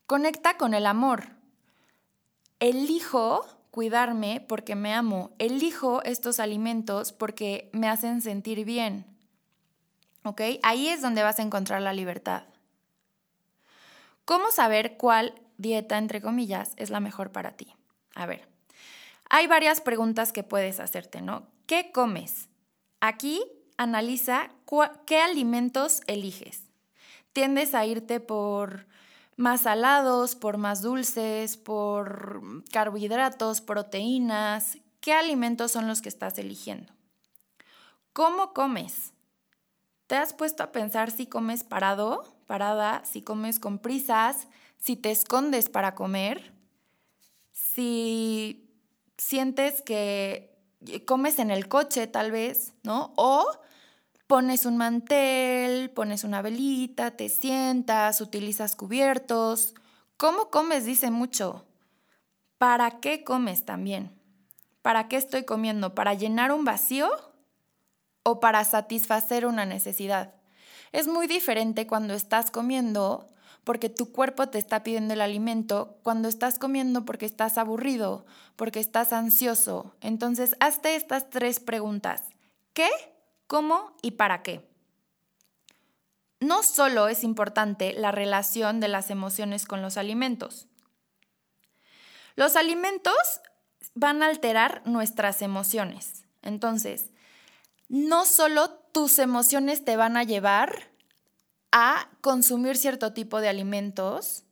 Conecta 0.07 0.57
con 0.57 0.73
el 0.73 0.87
amor. 0.87 1.27
Elijo 2.59 3.45
cuidarme 3.71 4.43
porque 4.47 4.75
me 4.75 4.93
amo. 4.93 5.31
Elijo 5.37 6.03
estos 6.03 6.39
alimentos 6.39 7.13
porque 7.13 7.69
me 7.71 7.87
hacen 7.87 8.21
sentir 8.21 8.65
bien. 8.65 9.05
¿Ok? 10.23 10.41
Ahí 10.63 10.87
es 10.87 11.01
donde 11.01 11.23
vas 11.23 11.39
a 11.39 11.43
encontrar 11.43 11.81
la 11.81 11.93
libertad. 11.93 12.43
¿Cómo 14.25 14.51
saber 14.51 14.95
cuál 14.97 15.33
dieta, 15.57 15.97
entre 15.97 16.21
comillas, 16.21 16.73
es 16.77 16.89
la 16.89 16.99
mejor 16.99 17.31
para 17.31 17.51
ti? 17.51 17.75
A 18.15 18.25
ver, 18.25 18.47
hay 19.29 19.47
varias 19.47 19.81
preguntas 19.81 20.31
que 20.31 20.43
puedes 20.43 20.79
hacerte, 20.79 21.21
¿no? 21.21 21.47
¿Qué 21.65 21.91
comes? 21.91 22.49
Aquí 23.01 23.43
analiza 23.77 24.49
qué 25.05 25.19
alimentos 25.19 26.01
eliges. 26.07 26.63
¿Tiendes 27.33 27.75
a 27.75 27.85
irte 27.85 28.19
por 28.19 28.87
más 29.35 29.61
salados, 29.61 30.35
por 30.35 30.57
más 30.57 30.81
dulces, 30.81 31.57
por 31.57 32.63
carbohidratos, 32.71 33.61
proteínas? 33.61 34.77
¿Qué 35.01 35.13
alimentos 35.13 35.71
son 35.71 35.87
los 35.87 36.01
que 36.01 36.09
estás 36.09 36.37
eligiendo? 36.37 36.93
¿Cómo 38.13 38.53
comes? 38.53 39.11
¿Te 40.07 40.15
has 40.15 40.33
puesto 40.33 40.63
a 40.63 40.71
pensar 40.71 41.11
si 41.11 41.25
comes 41.25 41.63
parado 41.63 42.32
parada, 42.43 43.03
si 43.05 43.21
comes 43.21 43.59
con 43.59 43.79
prisas, 43.79 44.47
si 44.77 44.95
te 44.95 45.11
escondes 45.11 45.69
para 45.69 45.95
comer, 45.95 46.53
si 47.51 48.69
sientes 49.17 49.81
que 49.81 50.53
comes 51.05 51.39
en 51.39 51.51
el 51.51 51.67
coche 51.67 52.07
tal 52.07 52.31
vez, 52.31 52.73
¿no? 52.83 53.13
O 53.15 53.45
pones 54.27 54.65
un 54.65 54.77
mantel, 54.77 55.89
pones 55.91 56.23
una 56.23 56.41
velita, 56.41 57.11
te 57.11 57.29
sientas, 57.29 58.21
utilizas 58.21 58.75
cubiertos. 58.75 59.75
¿Cómo 60.17 60.49
comes? 60.49 60.85
Dice 60.85 61.11
mucho. 61.11 61.65
¿Para 62.57 62.99
qué 62.99 63.23
comes 63.23 63.65
también? 63.65 64.11
¿Para 64.81 65.07
qué 65.07 65.17
estoy 65.17 65.45
comiendo? 65.45 65.95
¿Para 65.95 66.13
llenar 66.13 66.51
un 66.51 66.65
vacío 66.65 67.09
o 68.23 68.39
para 68.39 68.63
satisfacer 68.65 69.45
una 69.45 69.65
necesidad? 69.65 70.35
Es 70.93 71.07
muy 71.07 71.27
diferente 71.27 71.87
cuando 71.87 72.13
estás 72.13 72.51
comiendo 72.51 73.33
porque 73.63 73.89
tu 73.89 74.11
cuerpo 74.11 74.47
te 74.49 74.59
está 74.59 74.83
pidiendo 74.83 75.13
el 75.13 75.21
alimento 75.21 75.97
cuando 76.03 76.29
estás 76.29 76.59
comiendo 76.59 77.03
porque 77.03 77.25
estás 77.25 77.57
aburrido, 77.57 78.25
porque 78.55 78.79
estás 78.79 79.11
ansioso. 79.11 79.95
Entonces, 80.01 80.55
hazte 80.59 80.95
estas 80.95 81.29
tres 81.29 81.59
preguntas. 81.59 82.21
¿Qué? 82.73 82.89
¿Cómo? 83.47 83.97
¿Y 84.01 84.11
para 84.11 84.43
qué? 84.43 84.69
No 86.39 86.61
solo 86.61 87.07
es 87.07 87.23
importante 87.23 87.93
la 87.93 88.11
relación 88.11 88.79
de 88.79 88.89
las 88.89 89.09
emociones 89.09 89.65
con 89.65 89.81
los 89.81 89.97
alimentos. 89.97 90.67
Los 92.35 92.55
alimentos 92.55 93.15
van 93.95 94.21
a 94.21 94.27
alterar 94.27 94.81
nuestras 94.85 95.41
emociones. 95.41 96.25
Entonces, 96.41 97.12
no 97.93 98.25
solo 98.25 98.71
tus 98.71 99.19
emociones 99.19 99.85
te 99.85 99.97
van 99.97 100.17
a 100.17 100.23
llevar 100.23 100.89
a 101.71 102.09
consumir 102.21 102.75
cierto 102.75 103.13
tipo 103.13 103.39
de 103.39 103.49
alimentos, 103.49 104.45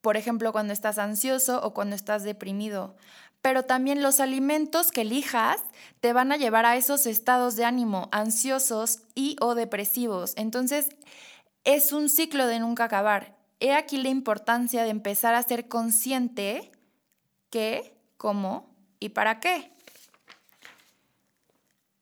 por 0.00 0.16
ejemplo, 0.16 0.52
cuando 0.52 0.72
estás 0.72 0.96
ansioso 0.96 1.60
o 1.62 1.74
cuando 1.74 1.94
estás 1.94 2.22
deprimido, 2.22 2.96
pero 3.42 3.64
también 3.64 4.02
los 4.02 4.20
alimentos 4.20 4.90
que 4.90 5.02
elijas 5.02 5.60
te 6.00 6.14
van 6.14 6.32
a 6.32 6.38
llevar 6.38 6.64
a 6.64 6.76
esos 6.76 7.04
estados 7.04 7.56
de 7.56 7.66
ánimo 7.66 8.08
ansiosos 8.10 9.00
y 9.14 9.36
o 9.42 9.54
depresivos. 9.54 10.32
Entonces, 10.36 10.88
es 11.64 11.92
un 11.92 12.08
ciclo 12.08 12.46
de 12.46 12.58
nunca 12.58 12.84
acabar. 12.84 13.36
He 13.60 13.74
aquí 13.74 13.98
la 13.98 14.08
importancia 14.08 14.82
de 14.82 14.88
empezar 14.88 15.34
a 15.34 15.42
ser 15.42 15.68
consciente 15.68 16.72
qué, 17.50 18.00
cómo 18.16 18.74
y 18.98 19.10
para 19.10 19.40
qué. 19.40 19.75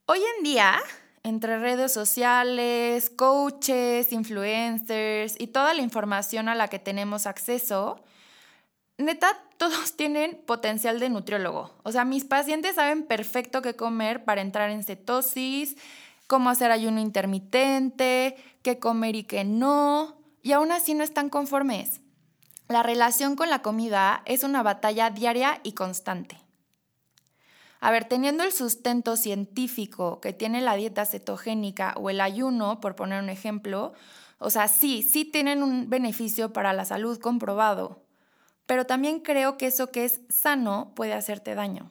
Hoy 0.06 0.20
en 0.36 0.44
día, 0.44 0.82
entre 1.22 1.58
redes 1.58 1.90
sociales, 1.90 3.08
coaches, 3.08 4.12
influencers 4.12 5.34
y 5.38 5.46
toda 5.46 5.72
la 5.72 5.80
información 5.80 6.50
a 6.50 6.54
la 6.54 6.68
que 6.68 6.78
tenemos 6.78 7.26
acceso, 7.26 8.04
neta, 8.98 9.42
todos 9.56 9.96
tienen 9.96 10.42
potencial 10.46 11.00
de 11.00 11.08
nutriólogo. 11.08 11.74
O 11.84 11.90
sea, 11.90 12.04
mis 12.04 12.26
pacientes 12.26 12.74
saben 12.74 13.06
perfecto 13.06 13.62
qué 13.62 13.76
comer 13.76 14.24
para 14.26 14.42
entrar 14.42 14.68
en 14.68 14.84
cetosis, 14.84 15.74
cómo 16.26 16.50
hacer 16.50 16.70
ayuno 16.70 17.00
intermitente, 17.00 18.36
qué 18.60 18.78
comer 18.78 19.16
y 19.16 19.24
qué 19.24 19.44
no, 19.44 20.18
y 20.42 20.52
aún 20.52 20.70
así 20.70 20.92
no 20.92 21.02
están 21.02 21.30
conformes. 21.30 22.02
La 22.68 22.82
relación 22.82 23.36
con 23.36 23.48
la 23.48 23.62
comida 23.62 24.20
es 24.26 24.44
una 24.44 24.62
batalla 24.62 25.08
diaria 25.08 25.60
y 25.62 25.72
constante. 25.72 26.43
A 27.80 27.90
ver, 27.90 28.06
teniendo 28.06 28.44
el 28.44 28.52
sustento 28.52 29.16
científico 29.16 30.20
que 30.20 30.32
tiene 30.32 30.60
la 30.60 30.74
dieta 30.74 31.04
cetogénica 31.04 31.94
o 31.96 32.10
el 32.10 32.20
ayuno, 32.20 32.80
por 32.80 32.96
poner 32.96 33.22
un 33.22 33.28
ejemplo, 33.28 33.92
o 34.38 34.50
sea, 34.50 34.68
sí, 34.68 35.02
sí 35.02 35.24
tienen 35.24 35.62
un 35.62 35.88
beneficio 35.90 36.52
para 36.52 36.72
la 36.72 36.84
salud 36.84 37.18
comprobado, 37.18 38.02
pero 38.66 38.86
también 38.86 39.20
creo 39.20 39.56
que 39.56 39.66
eso 39.66 39.90
que 39.90 40.04
es 40.04 40.20
sano 40.28 40.92
puede 40.94 41.12
hacerte 41.12 41.54
daño. 41.54 41.90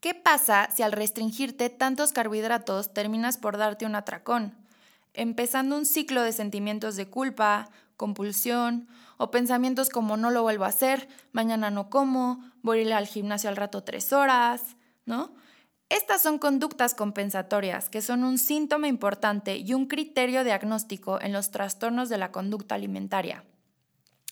¿Qué 0.00 0.14
pasa 0.14 0.68
si 0.74 0.82
al 0.82 0.92
restringirte 0.92 1.70
tantos 1.70 2.12
carbohidratos 2.12 2.92
terminas 2.92 3.38
por 3.38 3.56
darte 3.56 3.86
un 3.86 3.94
atracón, 3.94 4.54
empezando 5.14 5.76
un 5.76 5.86
ciclo 5.86 6.22
de 6.22 6.32
sentimientos 6.32 6.96
de 6.96 7.08
culpa, 7.08 7.70
compulsión 7.96 8.88
o 9.16 9.30
pensamientos 9.30 9.88
como 9.88 10.16
no 10.16 10.30
lo 10.30 10.42
vuelvo 10.42 10.64
a 10.64 10.68
hacer, 10.68 11.08
mañana 11.32 11.70
no 11.70 11.90
como, 11.90 12.40
voy 12.62 12.78
a 12.78 12.82
ir 12.82 12.92
al 12.92 13.06
gimnasio 13.06 13.48
al 13.48 13.56
rato 13.56 13.82
tres 13.82 14.12
horas, 14.12 14.76
¿no? 15.04 15.34
Estas 15.88 16.20
son 16.20 16.38
conductas 16.38 16.94
compensatorias, 16.94 17.88
que 17.88 18.02
son 18.02 18.24
un 18.24 18.38
síntoma 18.38 18.88
importante 18.88 19.56
y 19.56 19.72
un 19.72 19.86
criterio 19.86 20.42
diagnóstico 20.42 21.20
en 21.20 21.32
los 21.32 21.52
trastornos 21.52 22.08
de 22.08 22.18
la 22.18 22.32
conducta 22.32 22.74
alimentaria. 22.74 23.44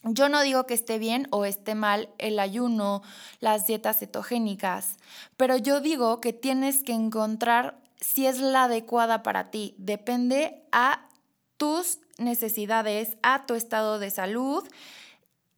Yo 0.03 0.29
no 0.29 0.43
digo 0.43 0.67
que 0.67 0.75
esté 0.75 0.99
bien 0.99 1.29
o 1.31 1.45
esté 1.45 1.75
mal 1.75 2.11
el 2.19 2.38
ayuno, 2.38 3.03
las 3.41 3.67
dietas 3.67 4.00
cetogénicas, 4.00 4.99
pero 5.37 5.57
yo 5.57 5.81
digo 5.81 6.21
que 6.21 6.33
tienes 6.33 6.83
que 6.83 6.92
encontrar 6.92 7.81
si 7.97 8.27
es 8.27 8.40
la 8.40 8.64
adecuada 8.64 9.23
para 9.23 9.51
ti. 9.51 9.75
Depende 9.79 10.66
a 10.73 11.09
tus 11.57 12.01
necesidades, 12.18 13.16
a 13.22 13.46
tu 13.46 13.55
estado 13.55 13.98
de 13.98 14.11
salud, 14.11 14.64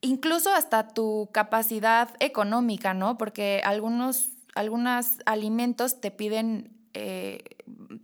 incluso 0.01 0.53
hasta 0.53 0.89
tu 0.89 1.29
capacidad 1.33 2.11
económica, 2.21 2.95
¿no? 2.95 3.19
Porque 3.19 3.61
algunos, 3.65 4.31
algunos 4.55 5.19
alimentos 5.27 6.01
te 6.01 6.11
piden 6.11 6.73
eh, 6.95 7.43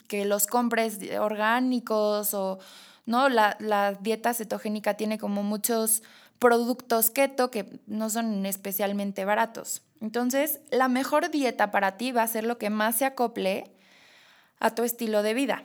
que 0.09 0.25
los 0.25 0.47
compres 0.47 0.99
orgánicos 1.19 2.35
o, 2.35 2.59
¿no? 3.07 3.29
La, 3.29 3.57
la 3.61 3.93
dieta 3.95 4.35
cetogénica 4.35 4.95
tiene 4.95 5.19
como 5.19 5.43
muchos 5.43 6.03
productos 6.39 7.11
keto 7.11 7.51
que 7.51 7.81
no 7.87 8.11
son 8.11 8.45
especialmente 8.47 9.25
baratos. 9.25 9.83
Entonces, 10.01 10.61
la 10.71 10.89
mejor 10.89 11.31
dieta 11.31 11.71
para 11.71 11.97
ti 11.97 12.11
va 12.11 12.25
a 12.25 12.29
ser 12.29 12.45
lo 12.45 12.59
que 12.59 12.69
más 12.69 12.97
se 12.97 13.05
acople 13.05 13.71
a 14.59 14.75
tu 14.75 14.83
estilo 14.83 15.23
de 15.23 15.35
vida. 15.35 15.65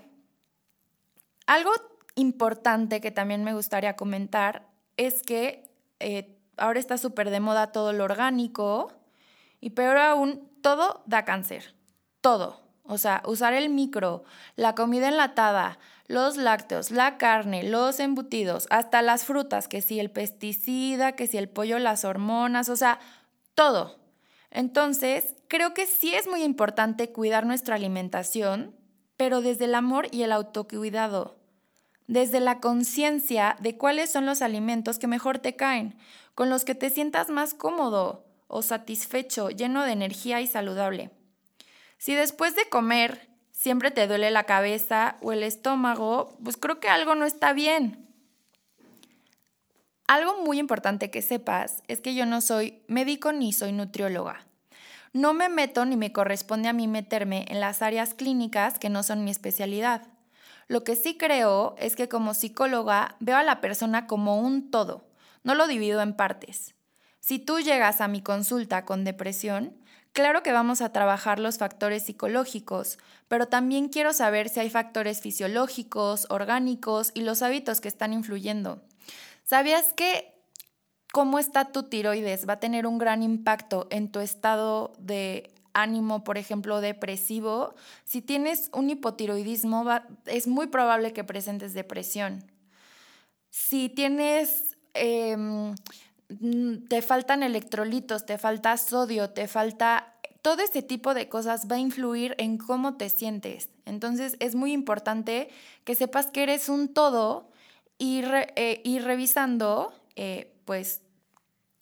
Algo 1.48 1.72
importante 2.18 3.00
que 3.00 3.12
también 3.12 3.44
me 3.44 3.54
gustaría 3.54 3.96
comentar 3.96 4.68
es 4.98 5.22
que 5.22 5.72
eh, 6.00 6.38
ahora 6.58 6.80
está 6.80 6.98
súper 6.98 7.30
de 7.30 7.40
moda 7.40 7.72
todo 7.72 7.94
lo 7.94 8.04
orgánico 8.04 8.92
y 9.62 9.72
peor 9.72 9.98
aún, 9.98 10.50
todo 10.62 11.04
da 11.06 11.24
cáncer. 11.24 11.76
Todo. 12.22 12.60
O 12.84 12.98
sea, 12.98 13.22
usar 13.26 13.54
el 13.54 13.70
micro, 13.70 14.24
la 14.56 14.74
comida 14.74 15.10
enlatada, 15.10 15.78
los 16.08 16.38
lácteos, 16.38 16.90
la 16.90 17.18
carne, 17.18 17.64
los 17.64 18.00
embutidos, 18.00 18.66
hasta 18.70 19.02
las 19.02 19.26
frutas, 19.26 19.68
que 19.68 19.82
si 19.82 20.00
el 20.00 20.10
pesticida, 20.10 21.12
que 21.12 21.28
si 21.28 21.38
el 21.38 21.50
pollo, 21.50 21.80
las 21.80 22.06
hormonas, 22.06 22.70
o 22.70 22.76
sea, 22.76 23.00
todo. 23.56 24.00
Entonces, 24.52 25.36
creo 25.50 25.74
que 25.74 25.86
sí 25.86 26.14
es 26.16 26.28
muy 26.28 26.44
importante 26.44 27.12
cuidar 27.12 27.46
nuestra 27.46 27.76
alimentación, 27.76 28.74
pero 29.18 29.42
desde 29.42 29.66
el 29.66 29.76
amor 29.76 30.08
y 30.12 30.24
el 30.24 30.32
autocuidado 30.32 31.37
desde 32.08 32.40
la 32.40 32.60
conciencia 32.60 33.58
de 33.60 33.78
cuáles 33.78 34.12
son 34.12 34.26
los 34.26 34.42
alimentos 34.42 34.98
que 34.98 35.08
mejor 35.08 35.40
te 35.40 35.56
caen, 35.56 35.96
con 36.36 36.50
los 36.50 36.66
que 36.66 36.76
te 36.76 36.90
sientas 36.90 37.30
más 37.30 37.54
cómodo 37.54 38.26
o 38.48 38.62
satisfecho, 38.62 39.50
lleno 39.50 39.84
de 39.84 39.92
energía 39.92 40.42
y 40.42 40.48
saludable. 40.48 41.12
Si 41.98 42.14
después 42.14 42.56
de 42.56 42.70
comer 42.70 43.28
siempre 43.52 43.92
te 43.92 44.08
duele 44.08 44.32
la 44.32 44.44
cabeza 44.44 45.18
o 45.22 45.32
el 45.32 45.44
estómago, 45.44 46.38
pues 46.44 46.58
creo 46.58 46.80
que 46.80 46.90
algo 46.90 47.16
no 47.16 47.26
está 47.26 47.54
bien. 47.54 48.08
Algo 50.08 50.42
muy 50.44 50.60
importante 50.60 51.12
que 51.12 51.22
sepas 51.22 51.84
es 51.88 52.00
que 52.00 52.16
yo 52.16 52.26
no 52.26 52.40
soy 52.40 52.82
médico 52.88 53.34
ni 53.34 53.52
soy 53.52 53.74
nutrióloga. 53.74 54.46
No 55.12 55.34
me 55.34 55.50
meto 55.50 55.86
ni 55.86 55.98
me 55.98 56.14
corresponde 56.14 56.70
a 56.70 56.74
mí 56.74 56.88
meterme 56.88 57.46
en 57.50 57.60
las 57.60 57.82
áreas 57.82 58.14
clínicas 58.14 58.80
que 58.80 58.90
no 58.90 59.04
son 59.04 59.26
mi 59.26 59.32
especialidad. 59.32 60.04
Lo 60.68 60.84
que 60.84 60.96
sí 60.96 61.18
creo 61.18 61.76
es 61.78 61.96
que 61.96 62.10
como 62.10 62.34
psicóloga 62.34 63.16
veo 63.20 63.38
a 63.38 63.44
la 63.44 63.62
persona 63.62 64.06
como 64.06 64.40
un 64.40 64.70
todo, 64.70 65.08
no 65.44 65.56
lo 65.56 65.68
divido 65.68 66.02
en 66.02 66.14
partes. 66.14 66.76
Si 67.20 67.40
tú 67.40 67.60
llegas 67.60 68.02
a 68.02 68.08
mi 68.08 68.22
consulta 68.22 68.84
con 68.86 69.04
depresión, 69.04 69.78
claro 70.12 70.44
que 70.44 70.52
vamos 70.52 70.82
a 70.82 70.92
trabajar 70.92 71.40
los 71.40 71.58
factores 71.58 72.04
psicológicos, 72.04 72.98
pero 73.28 73.48
también 73.48 73.90
quiero 73.90 74.12
saber 74.14 74.50
si 74.50 74.60
hay 74.60 74.70
factores 74.70 75.22
fisiológicos, 75.22 76.28
orgánicos 76.30 77.12
y 77.14 77.22
los 77.22 77.42
hábitos 77.42 77.82
que 77.82 77.88
están 77.88 78.12
influyendo. 78.14 78.82
¿Sabías 79.44 79.94
que 79.94 80.34
cómo 81.14 81.40
está 81.40 81.72
tu 81.72 81.84
tiroides 81.84 82.48
va 82.48 82.54
a 82.54 82.60
tener 82.60 82.86
un 82.86 82.98
gran 82.98 83.24
impacto 83.24 83.88
en 83.90 84.12
tu 84.12 84.20
estado 84.20 84.94
de 85.00 85.54
ánimo, 85.82 86.24
por 86.24 86.38
ejemplo, 86.38 86.82
depresivo, 86.82 87.76
si 88.04 88.22
tienes 88.22 88.70
un 88.74 88.90
hipotiroidismo, 88.90 89.86
es 90.26 90.48
muy 90.48 90.68
probable 90.68 91.14
que 91.14 91.24
presentes 91.24 91.74
depresión. 91.74 92.44
Si 93.50 93.90
tienes, 93.90 94.78
em, 94.94 95.76
te 96.90 97.02
faltan 97.02 97.44
electrolitos, 97.44 98.26
te 98.26 98.38
falta 98.38 98.76
sodio, 98.78 99.30
te 99.30 99.48
falta... 99.48 100.14
Todo 100.42 100.62
este 100.62 100.82
tipo 100.82 101.14
de 101.14 101.28
cosas 101.28 101.68
va 101.70 101.76
a 101.76 101.80
influir 101.80 102.36
en 102.38 102.58
cómo 102.58 102.96
te 102.96 103.10
sientes. 103.10 103.70
Entonces 103.86 104.38
es 104.40 104.56
muy 104.56 104.72
importante 104.72 105.50
que 105.84 105.96
sepas 105.96 106.28
que 106.28 106.44
eres 106.44 106.70
un 106.70 106.94
todo 106.94 107.50
y, 107.98 108.22
eh, 108.24 109.00
revisando 109.04 109.94
eh, 110.16 110.54
pues 110.66 111.02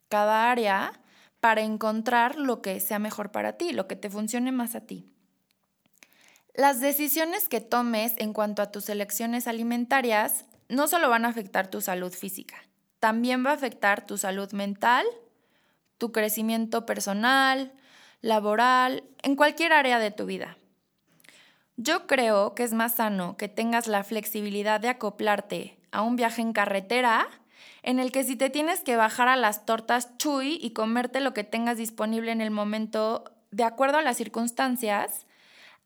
cada 0.10 0.49
área 0.49 0.99
para 1.45 1.62
encontrar 1.62 2.38
lo 2.38 2.63
que 2.63 2.79
sea 2.79 2.97
mejor 2.97 3.29
para 3.29 3.53
ti, 3.53 3.71
lo 3.71 3.88
que 3.88 3.95
te 3.95 4.10
funcione 4.10 4.51
más 4.51 4.73
a 4.73 4.81
ti. 4.81 5.12
Las 6.55 6.81
decisiones 6.81 7.47
que 7.47 7.62
tomes 7.62 8.15
en 8.17 8.34
cuanto 8.34 8.63
a 8.63 8.71
tus 8.71 8.89
elecciones 8.89 9.45
alimentarias 9.45 10.45
no 10.69 10.88
solo 10.88 11.08
van 11.08 11.23
a 11.23 11.27
afectar 11.27 11.67
tu 11.67 11.81
salud 11.81 12.12
física, 12.12 12.55
también 12.99 13.45
va 13.45 13.51
a 13.51 13.53
afectar 13.53 14.08
tu 14.08 14.17
salud 14.17 14.51
mental, 14.53 15.05
tu 15.99 16.12
crecimiento 16.12 16.88
personal, 16.88 17.73
laboral, 18.21 19.03
en 19.21 19.36
cualquier 19.36 19.71
área 19.71 19.99
de 19.99 20.10
tu 20.10 20.25
vida. 20.25 20.58
Yo 21.77 22.08
creo 22.08 22.55
que 22.55 22.63
es 22.63 22.73
más 22.73 22.95
sano 22.95 23.38
que 23.38 23.49
tengas 23.49 23.86
la 23.86 24.03
flexibilidad 24.03 24.79
de 24.79 24.89
acoplarte 24.89 25.77
a 25.91 26.01
un 26.01 26.15
viaje 26.15 26.41
en 26.41 26.53
carretera 26.53 27.27
en 27.84 27.99
el 27.99 28.12
que 28.12 28.23
si 28.23 28.36
te 28.36 28.49
tienes 28.49 28.82
que 28.82 28.95
bajar 28.95 29.28
a 29.28 29.36
las 29.36 29.65
tortas 29.65 30.17
chuy 30.17 30.60
y 30.62 30.71
comerte 30.71 31.19
lo 31.19 31.34
que 31.34 31.43
tengas 31.43 31.78
disponible 31.78 32.32
en 32.32 32.41
el 32.41 32.51
momento 32.51 33.23
de 33.51 33.63
acuerdo 33.63 33.97
a 33.97 34.01
las 34.01 34.17
circunstancias, 34.17 35.25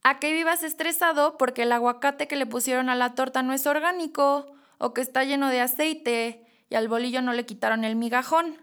a 0.04 0.20
que 0.20 0.34
vivas 0.34 0.64
estresado 0.64 1.38
porque 1.38 1.64
el 1.64 1.72
aguacate 1.72 2.28
que 2.28 2.36
le 2.36 2.46
pusieron 2.46 2.90
a 2.90 2.96
la 2.96 3.16
torta 3.16 3.44
no 3.44 3.54
es 3.54 3.68
orgánico 3.68 4.46
o 4.78 4.94
que 4.94 5.02
está 5.02 5.24
lleno 5.24 5.50
de 5.50 5.62
aceite 5.62 6.46
y 6.70 6.76
al 6.76 6.88
bolillo 6.88 7.22
no 7.22 7.34
le 7.34 7.46
quitaron 7.46 7.84
el 7.84 7.96
migajón. 7.96 8.58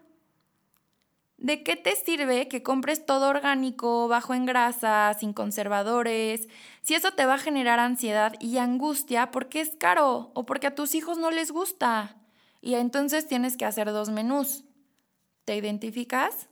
¿De 1.39 1.63
qué 1.63 1.77
te 1.77 1.95
sirve 1.95 2.49
que 2.49 2.63
compres 2.63 3.05
todo 3.05 3.29
orgánico, 3.29 4.09
bajo 4.09 4.33
en 4.33 4.47
grasa, 4.47 5.15
sin 5.21 5.35
conservadores, 5.35 6.49
si 6.81 6.95
eso 6.95 7.13
te 7.13 7.27
va 7.27 7.35
a 7.35 7.39
generar 7.39 7.79
ansiedad 7.79 8.33
y 8.41 8.57
angustia 8.57 9.31
porque 9.31 9.61
es 9.61 9.77
caro 9.79 10.31
o 10.33 10.47
porque 10.47 10.69
a 10.69 10.75
tus 10.75 10.95
hijos 10.95 11.19
no 11.19 11.31
les 11.31 11.51
gusta? 11.51 12.16
Y 12.67 12.75
entonces 12.75 13.29
tienes 13.29 13.57
que 13.57 13.65
hacer 13.65 13.93
dos 13.93 14.09
menús. 14.09 14.65
¿Te 15.45 15.55
identificas? 15.55 16.49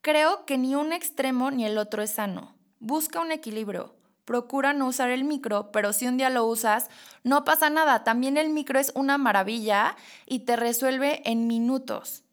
Creo 0.00 0.46
que 0.46 0.56
ni 0.56 0.74
un 0.74 0.94
extremo 0.94 1.50
ni 1.50 1.66
el 1.66 1.76
otro 1.76 2.02
es 2.02 2.12
sano. 2.12 2.54
Busca 2.80 3.20
un 3.20 3.32
equilibrio. 3.32 3.94
Procura 4.24 4.72
no 4.72 4.86
usar 4.86 5.10
el 5.10 5.24
micro, 5.24 5.70
pero 5.72 5.92
si 5.92 6.06
un 6.06 6.16
día 6.16 6.30
lo 6.30 6.46
usas, 6.46 6.88
no 7.22 7.44
pasa 7.44 7.68
nada. 7.68 8.02
También 8.02 8.38
el 8.38 8.48
micro 8.48 8.78
es 8.78 8.92
una 8.94 9.18
maravilla 9.18 9.94
y 10.24 10.46
te 10.46 10.56
resuelve 10.56 11.20
en 11.30 11.46
minutos. 11.46 12.24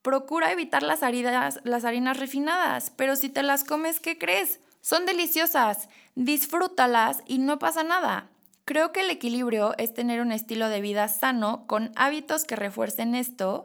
Procura 0.00 0.50
evitar 0.52 0.82
las 0.82 1.02
harinas, 1.02 1.60
las 1.64 1.84
harinas 1.84 2.16
refinadas, 2.16 2.94
pero 2.96 3.14
si 3.14 3.28
te 3.28 3.42
las 3.42 3.64
comes, 3.64 4.00
¿qué 4.00 4.16
crees? 4.16 4.60
Son 4.80 5.04
deliciosas. 5.04 5.90
Disfrútalas 6.14 7.22
y 7.26 7.36
no 7.36 7.58
pasa 7.58 7.82
nada. 7.82 8.30
Creo 8.68 8.92
que 8.92 9.00
el 9.00 9.08
equilibrio 9.08 9.74
es 9.78 9.94
tener 9.94 10.20
un 10.20 10.30
estilo 10.30 10.68
de 10.68 10.82
vida 10.82 11.08
sano 11.08 11.66
con 11.66 11.90
hábitos 11.96 12.44
que 12.44 12.54
refuercen 12.54 13.14
esto 13.14 13.64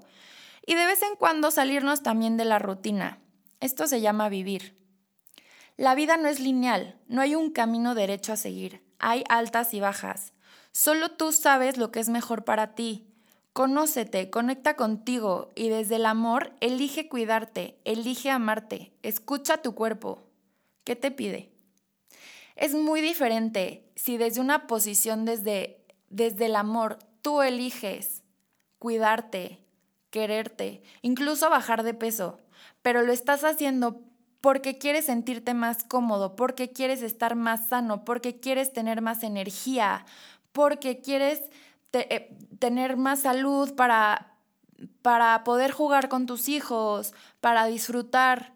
y 0.66 0.76
de 0.76 0.86
vez 0.86 1.02
en 1.02 1.18
cuando 1.18 1.52
salirnos 1.52 2.04
también 2.04 2.38
de 2.38 2.46
la 2.46 2.58
rutina. 2.58 3.20
Esto 3.60 3.86
se 3.86 4.00
llama 4.00 4.30
vivir. 4.30 4.78
La 5.76 5.94
vida 5.94 6.16
no 6.16 6.30
es 6.30 6.39
lineal, 6.39 6.98
no 7.10 7.20
hay 7.20 7.36
un 7.36 7.52
camino 7.52 7.96
derecho 7.96 8.32
a 8.32 8.38
seguir, 8.38 8.82
hay 8.98 9.26
altas 9.28 9.74
y 9.74 9.82
bajas. 9.82 10.32
Solo 10.72 11.12
tú 11.12 11.34
sabes 11.34 11.76
lo 11.76 11.92
que 11.92 12.00
es 12.00 12.08
mejor 12.08 12.46
para 12.46 12.74
ti. 12.74 13.06
Conócete, 13.52 14.30
conecta 14.30 14.78
contigo 14.78 15.52
y 15.54 15.68
desde 15.68 15.98
el 15.98 16.06
amor 16.06 16.54
elige 16.62 17.10
cuidarte, 17.10 17.78
elige 17.84 18.30
amarte, 18.30 18.94
escucha 19.04 19.58
tu 19.58 19.76
cuerpo. 19.76 20.24
¿Qué 20.86 20.96
te 20.96 21.12
pide? 21.12 21.53
Es 22.56 22.74
muy 22.74 23.02
diferente 23.02 23.89
si 23.96 24.18
desde 24.18 24.42
una 24.42 24.68
posición 24.68 25.26
desde, 25.26 25.84
desde 26.10 26.46
el 26.46 26.56
amor 26.56 27.00
tú 27.22 27.42
eliges 27.42 28.24
cuidarte, 28.80 29.60
quererte, 30.10 30.84
incluso 31.02 31.50
bajar 31.50 31.84
de 31.84 31.94
peso, 31.94 32.39
pero 32.82 33.02
lo 33.02 33.13
estás 33.13 33.44
haciendo 33.44 34.02
porque 34.42 34.78
quieres 34.78 35.06
sentirte 35.06 35.54
más 35.54 35.86
cómodo, 35.86 36.36
porque 36.36 36.74
quieres 36.74 37.02
estar 37.02 37.36
más 37.36 37.70
sano, 37.70 38.04
porque 38.04 38.42
quieres 38.42 38.74
tener 38.74 39.02
más 39.02 39.24
energía, 39.24 40.06
porque 40.52 41.00
quieres 41.00 41.42
eh, 41.94 42.36
tener 42.60 42.98
más 42.98 43.22
salud 43.22 43.74
para, 43.74 44.34
para 45.02 45.46
poder 45.46 45.72
jugar 45.72 46.10
con 46.10 46.26
tus 46.26 46.50
hijos, 46.50 47.13
para 47.39 47.66
disfrutar. 47.68 48.54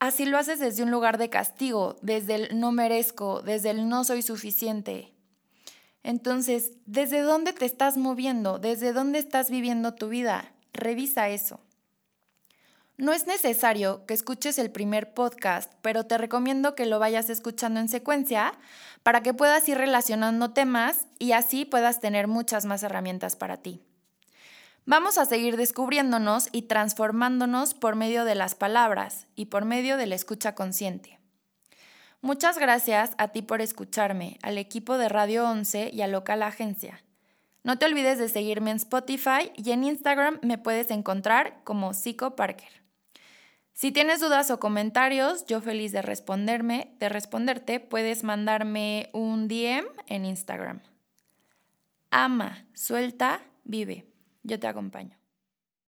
Así 0.00 0.24
lo 0.24 0.38
haces 0.38 0.58
desde 0.58 0.82
un 0.82 0.90
lugar 0.90 1.18
de 1.18 1.28
castigo, 1.28 1.96
desde 2.00 2.34
el 2.34 2.58
no 2.58 2.72
merezco, 2.72 3.42
desde 3.42 3.68
el 3.68 3.88
no 3.88 4.02
soy 4.04 4.22
suficiente. 4.22 5.12
Entonces, 6.02 6.72
¿desde 6.86 7.20
dónde 7.20 7.52
te 7.52 7.66
estás 7.66 7.98
moviendo? 7.98 8.58
¿Desde 8.58 8.94
dónde 8.94 9.18
estás 9.18 9.50
viviendo 9.50 9.94
tu 9.94 10.08
vida? 10.08 10.54
Revisa 10.72 11.28
eso. 11.28 11.60
No 12.96 13.12
es 13.12 13.26
necesario 13.26 14.06
que 14.06 14.14
escuches 14.14 14.58
el 14.58 14.70
primer 14.70 15.12
podcast, 15.12 15.72
pero 15.82 16.04
te 16.04 16.16
recomiendo 16.16 16.74
que 16.74 16.86
lo 16.86 16.98
vayas 16.98 17.28
escuchando 17.28 17.78
en 17.78 17.88
secuencia 17.88 18.54
para 19.02 19.22
que 19.22 19.34
puedas 19.34 19.68
ir 19.68 19.76
relacionando 19.76 20.52
temas 20.52 21.08
y 21.18 21.32
así 21.32 21.66
puedas 21.66 22.00
tener 22.00 22.26
muchas 22.26 22.64
más 22.64 22.82
herramientas 22.82 23.36
para 23.36 23.58
ti. 23.58 23.82
Vamos 24.90 25.18
a 25.18 25.24
seguir 25.24 25.56
descubriéndonos 25.56 26.48
y 26.50 26.62
transformándonos 26.62 27.74
por 27.74 27.94
medio 27.94 28.24
de 28.24 28.34
las 28.34 28.56
palabras 28.56 29.28
y 29.36 29.44
por 29.44 29.64
medio 29.64 29.96
de 29.96 30.08
la 30.08 30.16
escucha 30.16 30.56
consciente. 30.56 31.20
Muchas 32.22 32.58
gracias 32.58 33.12
a 33.16 33.28
ti 33.28 33.40
por 33.40 33.60
escucharme, 33.60 34.40
al 34.42 34.58
equipo 34.58 34.98
de 34.98 35.08
Radio 35.08 35.48
11 35.48 35.90
y 35.92 36.02
a 36.02 36.08
Local 36.08 36.42
Agencia. 36.42 37.04
No 37.62 37.78
te 37.78 37.86
olvides 37.86 38.18
de 38.18 38.28
seguirme 38.28 38.72
en 38.72 38.78
Spotify 38.78 39.52
y 39.54 39.70
en 39.70 39.84
Instagram 39.84 40.40
me 40.42 40.58
puedes 40.58 40.90
encontrar 40.90 41.62
como 41.62 41.94
Psico 41.94 42.34
Parker. 42.34 42.82
Si 43.72 43.92
tienes 43.92 44.18
dudas 44.18 44.50
o 44.50 44.58
comentarios, 44.58 45.46
yo 45.46 45.60
feliz 45.60 45.92
de 45.92 46.02
responderme, 46.02 46.96
de 46.98 47.08
responderte, 47.08 47.78
puedes 47.78 48.24
mandarme 48.24 49.08
un 49.12 49.46
DM 49.46 49.86
en 50.08 50.24
Instagram. 50.24 50.80
Ama, 52.10 52.66
suelta, 52.74 53.40
vive. 53.62 54.09
Yo 54.42 54.58
te 54.58 54.66
acompaño. 54.66 55.19